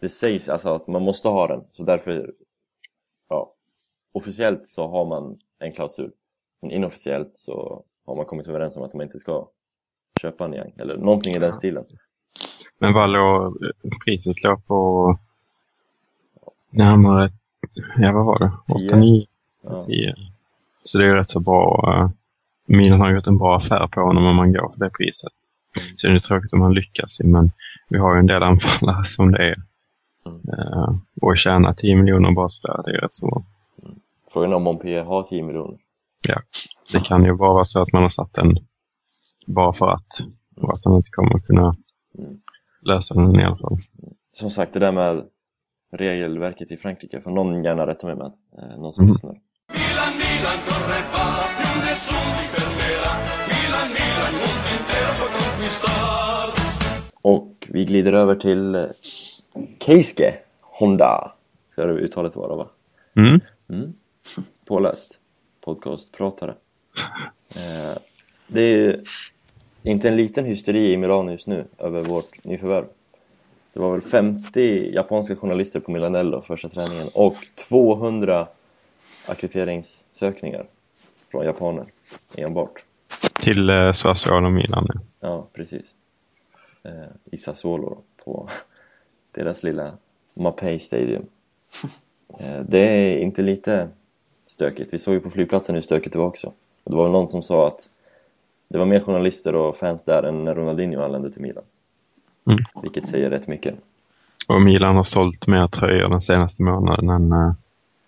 [0.00, 1.64] det sägs alltså att man måste ha den.
[1.72, 2.32] Så därför,
[3.28, 3.52] ja,
[4.12, 6.12] officiellt så har man en klausul.
[6.62, 9.48] Men inofficiellt så har man kommit överens om att man inte ska
[10.20, 10.72] köpa en Niang.
[10.78, 11.84] Eller någonting i den stilen.
[12.78, 13.56] Men vad låg
[14.04, 15.18] priset låg på
[16.70, 17.32] närmare,
[17.98, 18.78] ja vad var det?
[18.78, 18.86] Tio.
[18.88, 19.26] 8, 9,
[19.62, 19.82] Ja.
[19.82, 20.14] 10.
[20.84, 21.92] Så det är rätt så bra.
[21.94, 22.10] eh,
[22.66, 25.32] Milan har gjort en bra affär på honom om man går för det priset.
[25.96, 27.20] Så det är tråkigt om han lyckas.
[27.24, 27.50] Men
[27.88, 29.56] vi har ju en del anfallare som det är.
[30.26, 30.40] Mm.
[30.58, 33.44] Eh, och tjäna 10 miljoner bara sådär, det är rätt så bra.
[34.32, 35.78] Frågan är om Montpellier har 10 miljoner.
[36.92, 38.56] Det kan ju bara vara så att man har satt den
[39.46, 40.06] bara för att.
[40.56, 41.74] Och att han inte kommer kunna
[42.18, 42.36] Mm.
[42.82, 43.78] lösa den i alla fall.
[44.32, 45.24] Som sagt, det där med
[45.92, 48.32] regelverket i Frankrike får någon gärna rätta mig med.
[48.58, 49.12] Eh, någon som Mm.
[49.12, 49.34] lyssnar.
[57.22, 58.86] Och vi glider över till
[59.78, 61.32] Keisuke Honda,
[61.68, 62.68] ska det uttalet vara va?
[63.16, 63.40] Mm.
[63.68, 63.92] Mm.
[64.64, 65.18] Påläst.
[65.60, 66.54] Podcastpratare.
[67.54, 67.98] Eh,
[68.46, 69.00] det är
[69.82, 72.84] inte en liten hysteri i Milano just nu över vårt nyförvärv.
[73.72, 77.36] Det var väl 50 japanska journalister på Milanello första träningen och
[77.68, 78.46] 200
[79.26, 80.66] akkrediteringssökningar
[81.30, 81.84] från japaner
[82.36, 82.84] enbart.
[83.40, 84.86] Till eh, Sassuolo Milan.
[85.20, 85.94] Ja, precis.
[86.82, 86.92] Eh,
[87.24, 88.48] I Sassuolo då, på
[89.36, 89.92] deras lilla
[90.34, 91.26] Mapei Stadium.
[92.38, 93.88] Eh, det är inte lite
[94.46, 94.94] stökigt.
[94.94, 96.46] Vi såg ju på flygplatsen hur stökigt det var också.
[96.84, 97.88] Och det var någon som sa att
[98.68, 101.64] det var mer journalister och fans där än när Ronaldinho anlände till Milan.
[102.46, 102.58] Mm.
[102.82, 103.74] Vilket säger rätt mycket.
[104.48, 107.52] Och Milan har sålt mer tröjor den senaste månaden än, eh,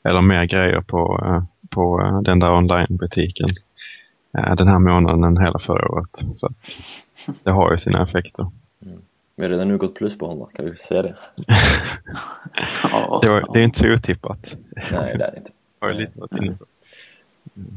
[0.02, 3.48] eller mer grejer på, eh, på den där onlinebutiken
[4.32, 6.24] den här månaden än hela förra året.
[6.36, 6.76] Så att
[7.42, 8.46] det har ju sina effekter.
[9.38, 11.16] Vi har redan nu gått plus på honom, kan vi säga det?
[12.82, 14.38] Ja, Det, var, det är inte så otippat.
[14.92, 15.50] Nej, det är inte.
[15.80, 16.64] jag lite varit inne på.
[17.56, 17.68] Mm.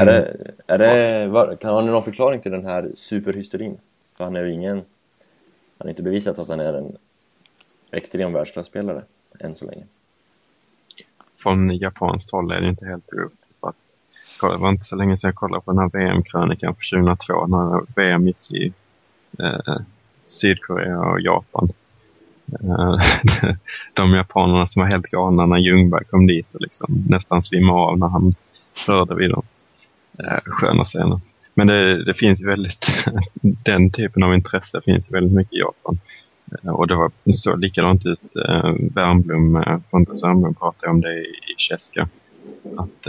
[0.00, 0.36] är Men det,
[0.66, 3.78] är det, var, kan, har ni någon förklaring till den här superhysterin?
[4.16, 4.76] För han är ju ingen...
[4.76, 4.84] Han
[5.78, 6.96] har inte bevisat att han är en
[7.90, 9.02] extrem världsklasspelare
[9.40, 9.84] än så länge.
[11.38, 13.76] från japanskt håll är det inte helt otippat.
[14.38, 17.46] Kolla, Det var inte så länge sedan jag kollade på den här VM-krönikan för 2002
[17.46, 18.72] när VM gick i
[19.38, 19.76] eh,
[20.30, 21.72] Sydkorea och Japan.
[22.52, 22.96] Eh,
[23.94, 27.98] de japanerna som var helt galna när Ljungberg kom dit och liksom nästan svimmade av
[27.98, 28.34] när han
[28.86, 29.42] rörde vid dem.
[30.18, 31.20] Eh, sköna scener.
[31.54, 33.04] Men det, det finns ju väldigt,
[33.42, 36.00] den typen av intresse finns ju väldigt mycket i Japan.
[36.52, 38.22] Eh, och det var så likadant ut.
[38.94, 42.08] Wernbloom, Pontus Wernbloom pratade om det i, Tjeska.
[42.76, 43.06] Att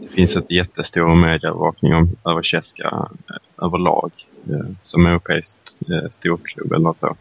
[0.00, 4.12] det finns ett jättestor medieövervakning om, över Cheska eh, överlag.
[4.50, 5.58] Eh, som europeisk
[5.90, 7.16] eh, storklubb eller så.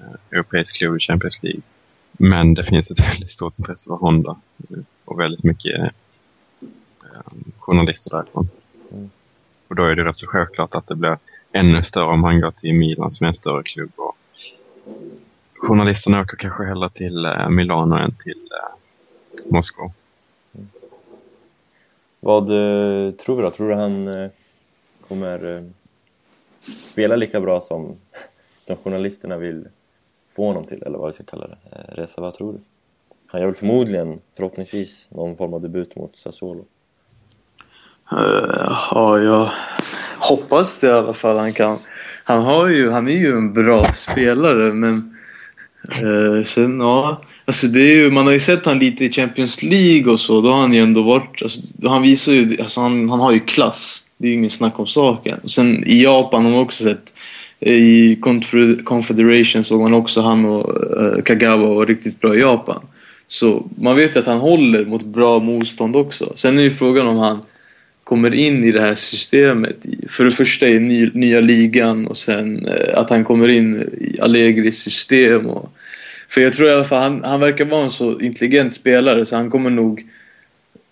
[0.00, 1.60] Eh, europeisk klubb i Champions League.
[2.12, 4.36] Men det finns ett väldigt stort intresse för Honda.
[4.70, 8.48] Eh, och väldigt mycket eh, journalister därifrån.
[8.92, 9.10] Mm.
[9.68, 11.18] Och då är det rätt så självklart att det blir
[11.52, 13.92] ännu större om han går till Milan som är en större klubb.
[13.96, 14.16] Och
[15.54, 18.48] journalisterna åker kanske hellre till Milano än till
[19.50, 19.92] Moskva.
[22.24, 23.50] Vad eh, tror du då?
[23.50, 24.30] Tror du han eh,
[25.08, 25.62] kommer eh,
[26.84, 27.96] spela lika bra som,
[28.62, 29.68] som journalisterna vill
[30.32, 31.56] få honom till, eller vad vi ska kalla det?
[31.88, 32.20] Reza?
[32.20, 32.58] Vad tror du?
[33.26, 36.64] Han gör väl förmodligen, förhoppningsvis, någon form av debut mot Sassuolo.
[38.12, 39.50] Uh, ja, jag
[40.18, 41.38] hoppas det i alla fall.
[41.38, 41.78] Han, kan.
[42.24, 45.16] Han, har ju, han är ju en bra spelare men
[46.02, 47.22] uh, sen ja.
[47.52, 50.40] Alltså det är ju, man har ju sett han lite i Champions League och så.
[50.40, 51.42] Då har han ju ändå varit...
[51.42, 52.56] Alltså, han visar ju...
[52.60, 54.02] Alltså han, han har ju klass.
[54.18, 55.38] Det är ju ingen snack om saken.
[55.42, 57.12] Och sen i Japan har man också sett...
[57.60, 58.16] I
[58.84, 62.82] Confederation såg man också han och eh, Kagawa var riktigt bra i Japan.
[63.26, 66.32] Så man vet ju att han håller mot bra motstånd också.
[66.34, 67.40] Sen är ju frågan om han
[68.04, 69.76] kommer in i det här systemet.
[70.08, 74.20] För det första i ny, nya ligan och sen eh, att han kommer in i
[74.20, 75.46] Allegris system.
[75.46, 75.72] Och,
[76.34, 79.36] för jag tror i alla fall, han, han verkar vara en så intelligent spelare så
[79.36, 80.06] han kommer nog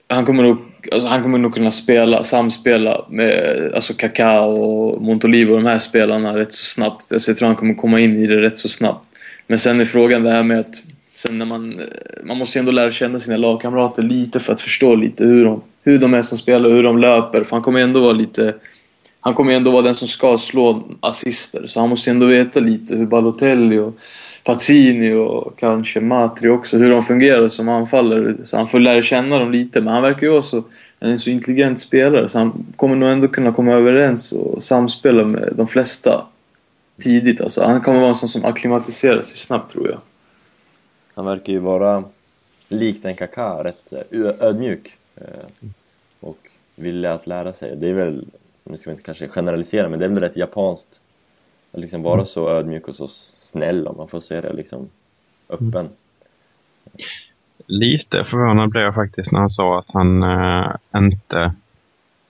[0.09, 0.59] han kommer nog,
[0.92, 5.79] alltså han kommer nog kunna spela, samspela med alltså Kaká och Montolivo och de här
[5.79, 7.12] spelarna rätt så snabbt.
[7.12, 9.09] Alltså jag tror han kommer komma in i det rätt så snabbt.
[9.46, 10.83] Men sen är frågan det här med att
[11.14, 11.81] sen när man,
[12.24, 15.62] man måste ju ändå lära känna sina lagkamrater lite för att förstå lite hur de,
[15.85, 17.42] hur de är som spelar, hur de löper.
[17.44, 18.55] För han kommer ju ändå vara lite
[19.20, 21.66] han kommer ju ändå vara den som ska slå assister.
[21.66, 23.98] Så han måste ju ändå veta lite hur Balotelli och
[24.44, 28.44] Pazzini och kanske Matri också, hur de fungerar som anfallare.
[28.44, 29.81] Så han får lära känna dem lite.
[29.81, 30.64] Men han verkar ju vara så,
[31.00, 35.53] en så intelligent spelare så han kommer nog ändå kunna komma överens och samspela med
[35.57, 36.26] de flesta
[37.00, 37.40] tidigt.
[37.40, 40.00] Alltså, han kommer vara en sån som acklimatiserar sig snabbt tror jag.
[41.14, 42.05] Han verkar ju vara
[42.68, 43.92] likt en Kaká, rätt
[44.40, 45.70] ödmjuk eh,
[46.20, 46.38] och
[46.74, 47.76] villig att lära sig.
[47.76, 48.26] Det är väl,
[48.64, 51.00] nu ska vi inte kanske generalisera, men det är väl rätt japanskt
[51.72, 53.09] att liksom vara så ödmjuk och så
[53.51, 54.89] snäll om man får säga det, liksom
[55.49, 55.89] öppen.
[57.67, 61.53] Lite förvånad blev jag faktiskt när han sa att han eh, inte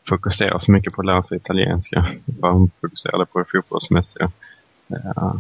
[0.09, 2.07] fokuserar så mycket på att lära sig italienska.
[2.25, 4.31] Bara han fokuserade på det fotbollsmässiga.
[4.89, 5.35] Eh,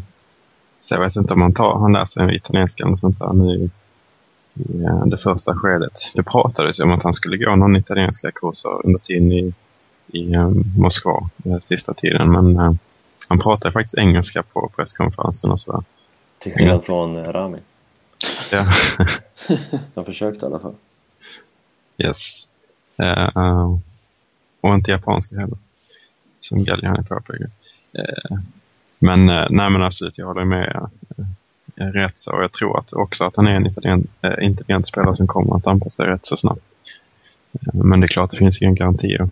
[0.80, 3.54] så jag vet inte om han, tar, han lär sig italienska eller sånt där nu
[3.54, 3.70] i,
[4.54, 5.98] i eh, det första skedet.
[6.14, 9.54] Det pratades ju om att han skulle gå någon italienska kurser under tiden i,
[10.06, 12.32] i eh, Moskva eh, sista tiden.
[12.32, 12.72] Men eh,
[13.30, 15.82] han pratade faktiskt engelska på presskonferensen och sådär.
[16.38, 17.58] Till skillnad från eh, Rami.
[18.52, 18.66] Ja.
[19.94, 20.74] Han försökte i alla fall.
[21.98, 22.46] Yes.
[22.96, 23.76] Eh,
[24.60, 25.58] och inte japanska heller.
[26.40, 27.50] Som Galliani påpekar.
[27.98, 28.38] Uh,
[28.98, 30.88] men uh, nej men absolut, jag håller med.
[31.18, 32.32] Uh, rätt så.
[32.32, 35.66] Och jag tror att också att han är en intelligent, intelligent spelare som kommer att
[35.66, 36.64] anpassa sig rätt så snabbt.
[37.72, 39.28] Men det är klart, det finns inga garantier.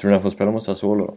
[0.00, 1.16] Tror du han får spela mot Sassuolo då?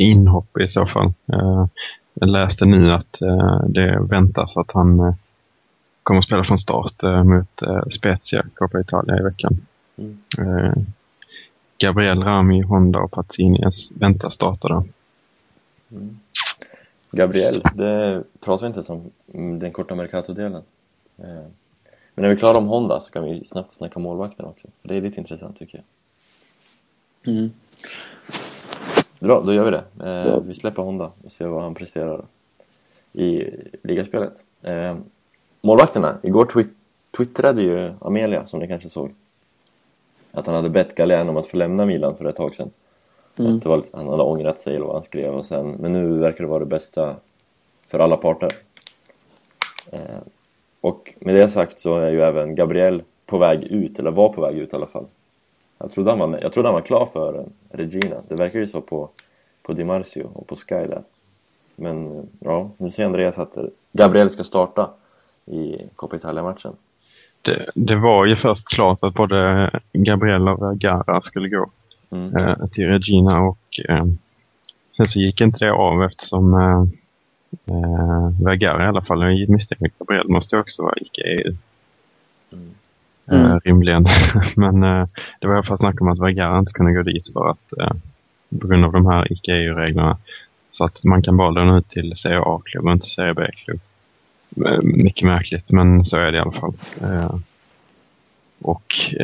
[0.00, 1.12] Inhopp i så fall.
[1.32, 1.66] Eh,
[2.14, 5.14] Jag läste nu att eh, det väntas att han eh,
[6.02, 9.66] kommer att spela från start mot Spezia, Coppa Italia i veckan.
[9.96, 10.86] Mm.
[11.78, 14.84] Gabriel Rami, Honda och Pazzini väntas starta då.
[17.10, 20.62] Gabriel, det pratar vi inte om mm, den korta Mercato-delen.
[21.16, 21.52] Men
[22.14, 24.68] när vi är klara om Honda så kan vi snabbt snacka målvakten också.
[24.82, 25.82] Det är lite intressant tycker
[27.22, 27.34] jag.
[27.34, 27.50] Mm.
[29.20, 29.84] Bra, då gör vi det.
[30.04, 30.40] Eh, Ja.
[30.46, 32.24] Vi släpper Honda och ser vad han presterar
[33.12, 33.44] i
[33.82, 34.44] ligaspelet.
[34.62, 34.96] Eh,
[35.60, 36.68] målvakterna, igår twi-
[37.16, 39.14] twittrade ju Amelia, som ni kanske såg,
[40.32, 42.70] att han hade bett Galén om att få lämna Milan för ett tag sedan.
[43.38, 43.56] Mm.
[43.56, 46.44] Att var, han hade ångrat sig eller vad han skrev och sen, men nu verkar
[46.44, 47.16] det vara det bästa
[47.86, 48.52] för alla parter.
[49.92, 50.00] Eh,
[50.80, 54.40] och med det sagt så är ju även Gabriel på väg ut, eller var på
[54.40, 55.06] väg ut i alla fall.
[55.80, 58.16] Jag trodde han var, jag trodde han var klar för Regina.
[58.28, 59.08] Det verkar ju så på,
[59.62, 61.02] på Di Marzio och på Sky där.
[61.76, 63.56] Men ja, nu säger Andreas att
[63.92, 64.90] Gabriel ska starta
[65.46, 66.72] i Coppa Italia-matchen.
[67.42, 71.70] Det, det var ju först klart att både Gabriel och Vergara skulle gå
[72.12, 72.36] Mm.
[72.36, 74.04] eh, till Regina och eh,
[74.96, 76.82] sen så gick inte det av eftersom eh,
[77.76, 81.56] eh, Vergara i alla fall, jag misstänker att Gabriel måste också vara icke-EU.
[82.52, 82.70] Mm.
[83.30, 83.60] Eh, Mm.
[83.64, 84.06] rimligen.
[84.56, 85.06] Men eh,
[85.40, 87.72] det var i alla fall snack om att Vergara inte kunde gå dit för att
[87.80, 87.92] eh,
[88.60, 90.16] på grund av de här icke-EU-reglerna.
[90.70, 93.80] Så att man kan bara låna ut till Serie A-klubb och inte Serie B-klubb.
[94.82, 96.72] Mycket märkligt, men så är det i alla fall.
[98.62, 99.14] Och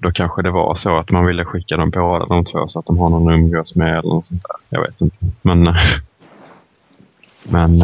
[0.00, 2.86] då kanske det var så att man ville skicka dem båda de två så att
[2.86, 4.56] de har någon att umgås med eller något sånt där.
[4.78, 5.16] Jag vet inte.
[5.42, 5.62] Men,
[7.42, 7.82] men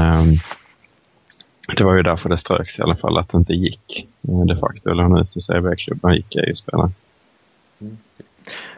[1.77, 4.57] det var ju därför det ströks i alla fall att det inte gick eh, de
[4.61, 6.91] facto att låna ut till CB-klubban gick EU-spelare.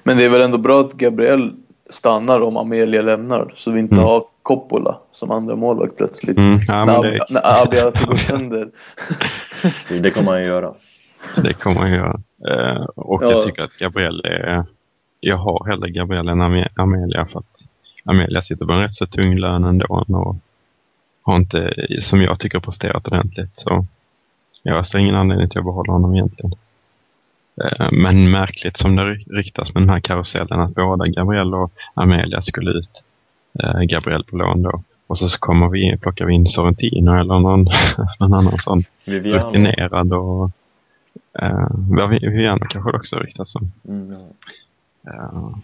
[0.02, 1.52] Men det är väl ändå bra att Gabriel
[1.90, 4.04] stannar om Amelia lämnar så vi inte Mm.
[4.06, 6.36] har Coppola som andra målvakt plötsligt.
[6.38, 8.68] Mm, ja, när, det- Ab- när Abiati går sönder.
[10.02, 10.74] Det kommer han ju göra.
[11.42, 12.20] Det kommer man göra.
[12.48, 13.30] Eh, och Ja.
[13.30, 14.64] jag tycker att Gabriel är...
[15.20, 17.62] Jag har hellre Gabriel än Ame- Amelia för att
[18.04, 20.36] Amelia sitter på en rätt så tung lön ändå och
[21.24, 23.50] har inte, som jag tycker, presterat ordentligt.
[23.54, 23.86] Så
[24.62, 26.52] jag ser ingen anledning till att behålla honom egentligen.
[27.64, 32.40] Eh, Men märkligt som det ryktas med den här karusellen att båda Gabriel och Amelia
[32.40, 33.04] skulle ut.
[33.62, 34.82] Eh, Gabriel på lån då.
[35.06, 37.64] Och så kommer vi, plockar vi in Sorrentino eller någon,
[38.20, 39.48] någon annan sån Viviano.
[39.48, 40.50] rutinerad och
[41.42, 43.72] uh, Viviano kanske det också ryktas om.
[43.88, 45.12] Mm, ja.
[45.12, 45.56] Eh,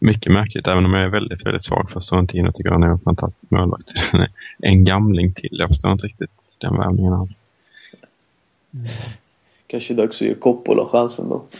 [0.00, 2.98] mycket märkligt, även om jag är väldigt, väldigt svag för Sorrentino tycker han är en
[2.98, 3.92] fantastisk målvakt.
[4.58, 7.40] en gamling till, jag förstår inte riktigt den värvningen alls.
[9.66, 11.44] Kanske dags att ge Coppola chansen då.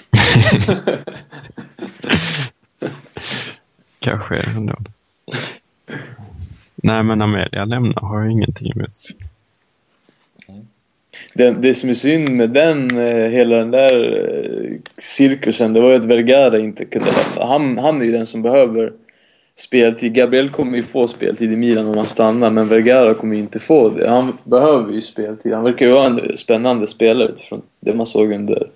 [3.99, 4.77] Kanske ändå.
[6.77, 9.07] Nej men Amelia lämnar har jag ingenting emot.
[11.35, 14.25] Det, det som är synd med den, eh, hela den där
[14.65, 17.53] eh, cirkusen, det var ju att Vergara inte kunde lämna.
[17.53, 18.93] Han, han är ju den som behöver
[19.57, 20.15] speltid.
[20.15, 23.59] Gabriel kommer ju få speltid i Milan om han stannar, men Vergara kommer ju inte
[23.59, 24.09] få det.
[24.09, 25.53] Han behöver ju speltid.
[25.53, 28.67] Han verkar ju vara en spännande spelare utifrån det man såg under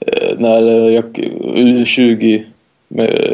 [0.00, 1.04] eh, när jag,
[1.54, 2.44] U20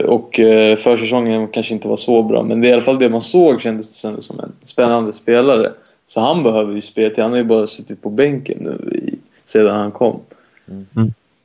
[0.05, 0.41] och
[0.79, 3.63] försäsongen kanske inte var så bra, men det är i alla fall det man såg
[3.63, 5.73] kändes det som en spännande spelare.
[6.11, 7.23] Så han behöver ju speltid.
[7.25, 10.21] Han har ju bara suttit på bänken nu i, sedan han kom.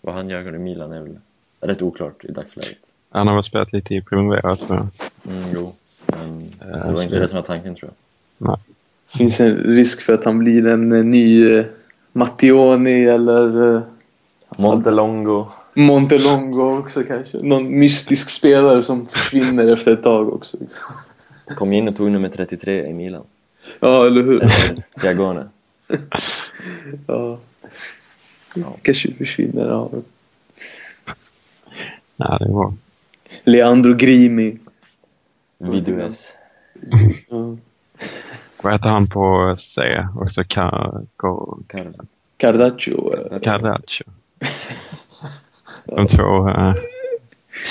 [0.02, 1.18] Vad han gör i Milan är väl
[1.62, 2.78] rätt oklart i dagsläget.
[3.10, 4.88] Han har väl spelat lite i Primavera tror jag.
[5.36, 5.74] Mm, jo.
[6.06, 7.92] Men det så var inte det- det som var tanken tror
[8.38, 8.60] jag.
[9.18, 11.66] Finns en risk för att han blir en eh, ny eh,
[12.12, 13.82] Mattioni eller eh,
[14.58, 15.46] Montelongo.
[15.74, 17.38] Montelongo också kanske.
[17.44, 20.58] Någon mystisk spelare som försvinner efter ett tag också.
[20.60, 20.84] Liksom.
[21.56, 23.24] Kom in och tog nummer 33 i Milan.
[23.80, 24.44] Ja, eller hur?
[25.02, 25.50] Diagone.
[27.08, 27.40] Ja.
[28.82, 29.68] Kanske försvinner.
[29.68, 29.90] Ja.
[32.16, 32.74] Nej, det var
[33.44, 34.58] Leandro Grimi.
[35.58, 36.34] Vidues.
[37.30, 37.58] Ja.
[38.64, 40.06] Vad heter han på C?
[40.16, 41.94] Också Car- Car- Carlo.
[42.38, 43.16] Cardaccio.
[43.44, 44.06] Carraccio.
[45.86, 46.74] De två eh,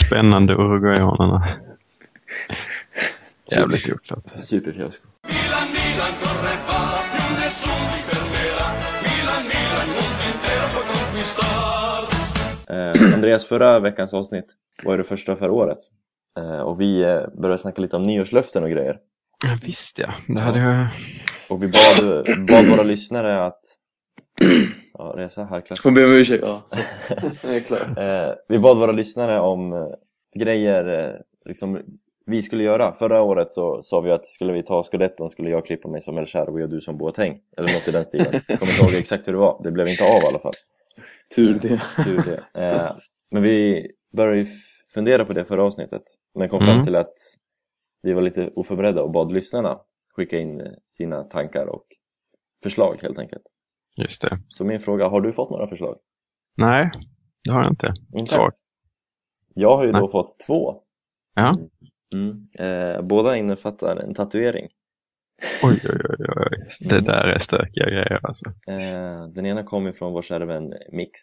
[0.07, 1.49] spännande uruguayanerna.
[3.51, 4.25] Jävligt oklart.
[4.45, 5.07] Superfiasko.
[12.71, 14.47] Eh, Andreas, förra veckans avsnitt
[14.85, 15.79] var ju det första för året.
[16.39, 18.99] Eh, och vi eh, började snacka lite om nyårslöften och grejer.
[19.45, 20.87] Ja, Visst ja, det hade jag...
[21.51, 23.61] Och vi bad, bad våra lyssnare att...
[24.99, 26.45] Ja, Reza harklar Får be om ursäkt.
[26.47, 26.77] Ja, så.
[27.43, 27.95] Jag är klar.
[27.99, 29.87] Eh, vi bad våra lyssnare om eh,
[30.39, 31.81] grejer eh, liksom,
[32.27, 32.93] vi skulle göra.
[32.93, 36.19] Förra året så sa vi att skulle vi ta scudetton skulle jag klippa mig som
[36.19, 37.39] El Cherbo och du som Boateng.
[37.57, 38.41] Eller något i den stilen.
[38.49, 39.61] Jag kommer inte ihåg exakt hur det var.
[39.63, 40.53] Det blev inte av i alla fall.
[41.37, 41.83] Tur det.
[42.05, 42.45] Tur det.
[42.61, 42.97] Eh,
[43.31, 44.47] men vi började ju
[44.95, 46.03] fundera på det förra avsnittet.
[46.35, 46.85] Men kom fram Mm.
[46.85, 47.15] till att
[48.03, 49.81] vi var lite oförberedda och bad lyssnarna
[50.17, 51.87] skicka in eh, sina tankar och
[52.63, 53.43] förslag helt enkelt.
[54.03, 54.39] Just det.
[54.49, 55.99] Så min fråga, har du fått några förslag?
[56.57, 56.91] Nej,
[57.45, 57.93] det har jag inte.
[58.17, 58.51] Inte?
[59.55, 60.11] Jag har ju då Nej.
[60.11, 60.83] fått två.
[61.35, 61.55] Ja.
[62.15, 62.47] Mm.
[62.59, 64.69] Eh, båda innefattar en tatuering.
[65.63, 66.69] Oj, oj, oj, oj.
[66.81, 68.45] Det där är stökiga grejer alltså.
[68.69, 71.21] Eh, den ena kommer från vår kära vän Mix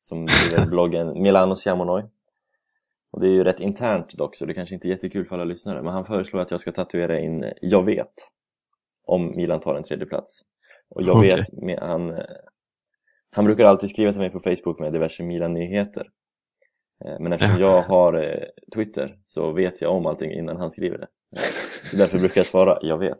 [0.00, 2.02] som driver bloggen Milano Siamonoi.
[3.10, 5.44] Och det är ju rätt internt dock så det kanske inte är jättekul för alla
[5.44, 8.14] lyssnare men han föreslår att jag ska tatuera in Jag vet
[9.06, 10.42] om Milan tar en tredje plats.
[10.88, 11.44] Och jag Okej.
[11.62, 12.24] vet, han, eh,
[13.30, 16.06] han brukar alltid skriva till mig på Facebook med diverse Milan-nyheter.
[17.04, 18.44] Eh, Men eftersom jag har eh,
[18.74, 21.06] Twitter så vet jag om allting innan han skriver det.
[21.36, 21.42] Eh,
[21.90, 23.18] Så därför brukar jag svara jag vet.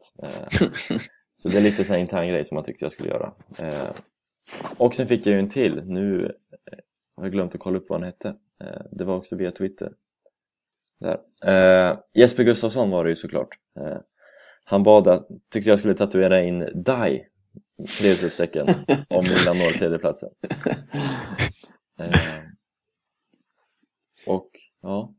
[1.42, 3.32] Så det är lite här intern grej som han tyckte jag skulle göra.
[4.78, 5.82] Och sen fick jag ju en till.
[5.86, 6.32] Nu
[7.16, 8.34] har jag glömt att kolla upp vad han hette.
[8.92, 9.92] Det var också via Twitter.
[11.00, 11.96] Där.
[12.14, 13.48] Jesper Gustafsson var det ju såklart.
[14.64, 17.26] Han bad att, tyckte jag skulle tatuera in DAI,
[18.00, 18.68] tre utropstecken,
[19.08, 20.30] om Milan når tredjeplatsen.
[21.98, 22.42] Eh,
[24.26, 24.50] och
[24.82, 25.14] ja,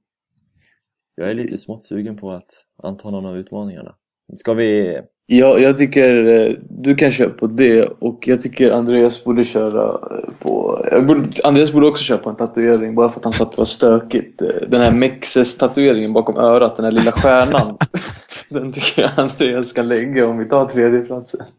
[1.15, 3.95] jag är lite smått sugen på att anta någon av utmaningarna.
[4.35, 4.99] Ska vi
[5.29, 9.89] Ja, jag tycker eh, du kan köra på det och jag tycker Andreas borde köra
[9.89, 10.81] eh, på...
[11.07, 13.57] Borde, Andreas borde också köra på en tatuering bara för att han sa att det
[13.57, 14.41] var stökigt.
[14.41, 17.77] Eh, Den här Mexes tatueringen bakom örat, den här lilla stjärnan.
[18.49, 21.45] den tycker jag Andreas ska lägga om vi tar tredjeplatsen.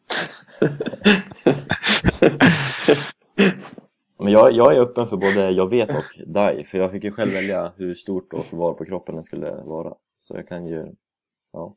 [4.19, 7.13] Men jag, jag är öppen för både jag vet och DAI, för jag fick ju
[7.13, 9.95] själv välja hur stort och var på kroppen den skulle vara.
[10.19, 10.87] Så jag kan ju,
[11.53, 11.75] ja.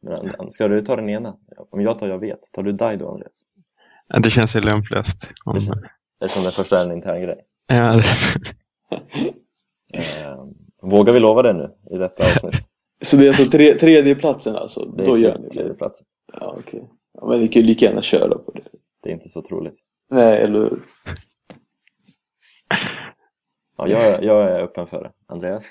[0.00, 1.36] Men ska du ta den ena?
[1.70, 3.32] Om jag tar jag vet, tar du DAI då Andreas?
[4.08, 5.16] Ja, Det känns ju lämpligast.
[5.44, 5.54] Om...
[5.54, 5.78] Det känns-
[6.20, 7.40] Eftersom den första är en intern grej.
[7.66, 8.04] Ja, det...
[9.94, 10.44] Eh,
[10.82, 12.68] vågar vi lova det nu i detta avsnitt?
[13.04, 14.84] Så det är alltså tre, tredjeplatsen alltså?
[14.84, 15.54] Det är Då gör tredje, ni det?
[15.54, 16.02] tredje plats.
[16.32, 16.88] Ja, okej.
[17.14, 18.62] Ja, men vi kan ju lika gärna köra på det.
[19.02, 19.78] Det är inte så troligt.
[20.10, 20.82] Nej, eller hur?
[23.76, 25.12] Ja, jag, jag är öppen för det.
[25.26, 25.64] Andreas?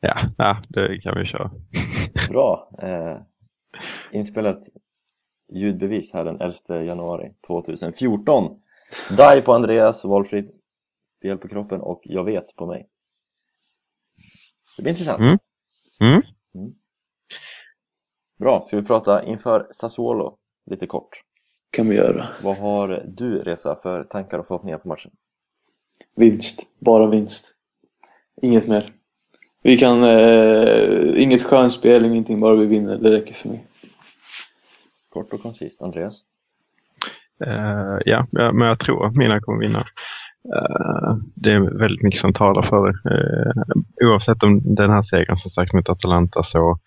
[0.00, 1.50] Ja, ja, det kan vi köra.
[2.28, 2.70] Bra!
[2.82, 3.16] Eh,
[4.12, 4.68] inspelat
[5.52, 8.60] ljudbevis här den 11 januari 2014.
[9.16, 10.54] DAI på Andreas, valfritt
[11.22, 12.88] del på kroppen och jag vet på mig.
[14.76, 15.20] Det blir intressant.
[15.20, 15.38] Mm.
[16.00, 16.22] Mm.
[18.38, 21.22] Bra, ska vi prata inför Sassuolo lite kort.
[21.70, 22.26] Kan vi göra.
[22.42, 25.10] Vad har du Resa för tankar och förhoppningar på matchen?
[26.16, 26.62] Vinst.
[26.78, 27.54] Bara vinst.
[28.42, 28.92] Inget mer.
[29.62, 30.02] Vi kan...
[30.02, 32.40] Eh, inget skönspel, ingenting.
[32.40, 32.96] Bara vi vinner.
[32.98, 33.66] Det räcker för mig.
[35.08, 36.14] Kort och koncist, Andreas?
[37.44, 39.78] Eh, ja, ja, men jag tror att Milan kommer vinna.
[40.54, 43.14] Eh, det är väldigt mycket som talar för det.
[43.14, 46.78] Eh, oavsett om den här segern som sagt mot Atalanta så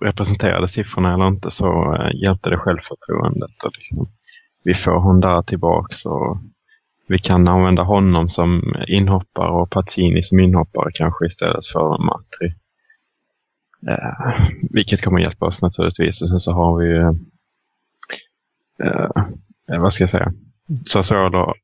[0.00, 3.64] representerade siffrorna eller inte så eh, hjälpte det självförtroendet.
[3.64, 4.08] Och liksom,
[4.64, 6.38] vi får Honda tillbaks och
[7.08, 12.54] vi kan använda honom som inhoppare och Pazzini som inhoppare kanske istället för Matri.
[13.88, 16.22] Eh, vilket kommer hjälpa oss naturligtvis.
[16.22, 17.00] Och sen så har vi ju
[18.82, 19.10] eh,
[19.72, 20.32] eh vad ska jag säga,
[20.86, 21.54] Sassuolo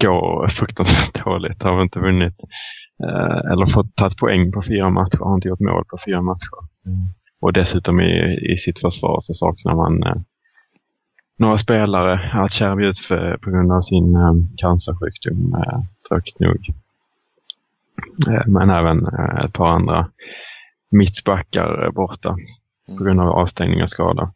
[0.00, 1.62] går fruktansvärt dåligt.
[1.62, 2.34] Har inte vunnit
[3.52, 5.18] eller fått tagit poäng på fyra matcher.
[5.18, 6.58] Har inte gjort mål på fyra matcher.
[6.86, 6.98] Mm.
[7.40, 10.16] Och dessutom i, i sitt försvar så saknar man eh,
[11.38, 12.30] några spelare.
[12.32, 16.72] Acerbi ut för, på grund av sin eh, cancersjukdom, eh, tråkigt nog.
[18.28, 20.10] Eh, men även eh, ett par andra
[20.90, 22.36] mittbackar eh, borta
[22.98, 24.32] på grund av avstängning och skada.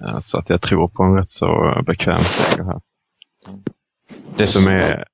[0.00, 2.80] Eh, Så att jag tror på en rätt så bekväm seger här.
[4.36, 5.04] Det som är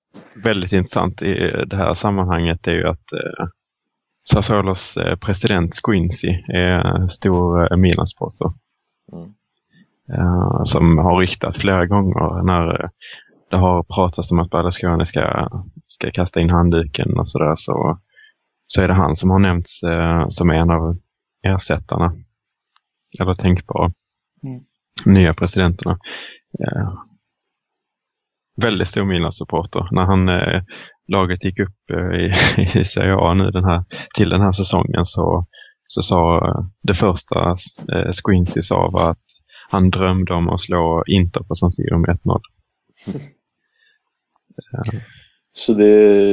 [0.44, 3.46] väldigt intressant i det här sammanhanget är ju att eh,
[4.30, 8.52] Sassuolos eh, president Squincy är stor eh, Milan-supporter.
[9.12, 9.34] Mm.
[10.12, 12.88] Eh, som har ryktat flera gånger när eh,
[13.50, 15.48] det har pratats om att Berlusconi ska,
[15.86, 17.98] ska kasta in handduken och sådär så,
[18.66, 20.96] så är det han som har nämnts eh, som en av
[21.42, 22.12] ersättarna.
[23.20, 23.92] Eller tänkbara
[24.42, 24.64] Mm.
[25.04, 25.98] nya presidenterna.
[26.60, 26.92] Eh,
[28.56, 29.88] väldigt stor Milan-supporter.
[29.90, 30.62] När han, eh,
[31.08, 32.32] laget gick upp eh, i,
[32.80, 33.84] i Serie A nu den här,
[34.14, 35.46] till den här säsongen så,
[35.86, 37.56] så sa eh, det första
[37.92, 39.22] eh, Squincy sa var att
[39.68, 42.40] han drömde om att slå Inter på San Siro med 1-0.
[45.52, 45.90] Så det,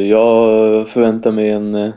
[0.07, 1.93] jag förväntar mig en eh,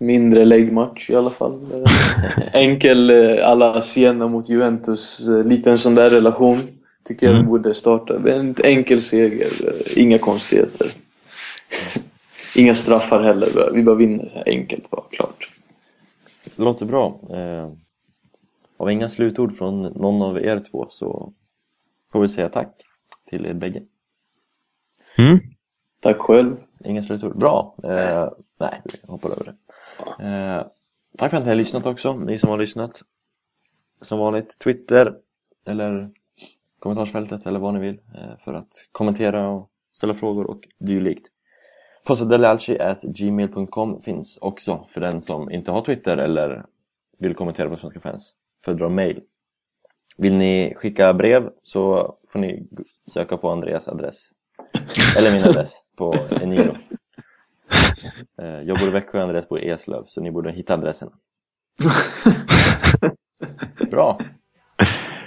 [0.00, 1.84] mindre läggmatch i alla fall.
[2.52, 3.10] Enkel
[3.42, 6.60] alla Siena mot Juventus, eh, liten sån där relation.
[7.04, 7.50] Tycker jag vi Mm.
[7.50, 8.30] borde starta.
[8.32, 9.48] En enkel seger,
[9.98, 10.86] inga konstigheter.
[12.56, 15.48] Inga straffar heller, vi bara vinner så här enkelt bara, klart.
[16.44, 17.20] Det låter bra.
[17.30, 17.72] Eh,
[18.76, 21.32] har vi inga slutord från någon av er två så
[22.12, 22.68] får vi säga tack
[23.30, 23.82] till er bägge.
[25.18, 25.38] Mm.
[26.00, 26.56] Tack själv.
[26.84, 27.38] Inga slutord.
[27.38, 27.74] Bra!
[27.84, 28.28] Eh,
[28.60, 30.24] nej, vi hoppar över det.
[30.26, 30.66] Eh,
[31.18, 33.02] tack för att ni har lyssnat också, ni som har lyssnat.
[34.00, 35.14] Som vanligt, Twitter
[35.66, 36.10] eller
[36.82, 41.26] kommentarsfältet eller vad ni vill eh, för att kommentera och ställa frågor och dylikt.
[43.02, 46.64] gmail.com finns också för den som inte har Twitter eller
[47.18, 48.34] vill kommentera på Svenska fans.
[48.64, 49.22] Föredrar mail.
[50.18, 52.68] Vill ni skicka brev så får ni
[53.12, 54.30] söka på Andreas adress.
[55.18, 56.76] Eller min adress på Eniro.
[58.38, 61.10] Eh, Jag bor i Växjö, Andreas bor i Eslöv, så ni borde hitta adressen.
[63.90, 64.18] Bra!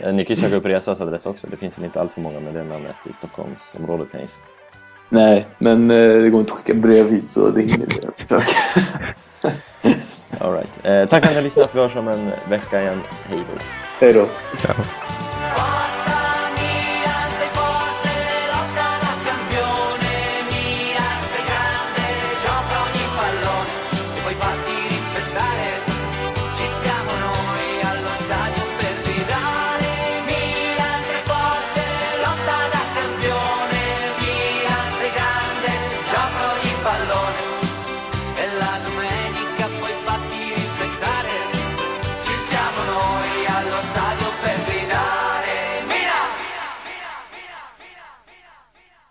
[0.05, 2.21] Eh, Ni kan ju söka upp Resas adress också, det finns väl inte allt för
[2.21, 4.39] många med det namnet i Stockholmsområdet kan jag gissa.
[5.09, 8.45] Nej, men eh, det går inte att skicka brev hit så det hinner vi försöka.
[10.39, 10.85] All right.
[10.85, 13.01] eh, tack för att ni har lyssnat, vi hörs om en vecka igen.
[13.29, 13.59] Hej då!
[13.99, 14.25] Hej då.
[14.57, 14.75] Ciao.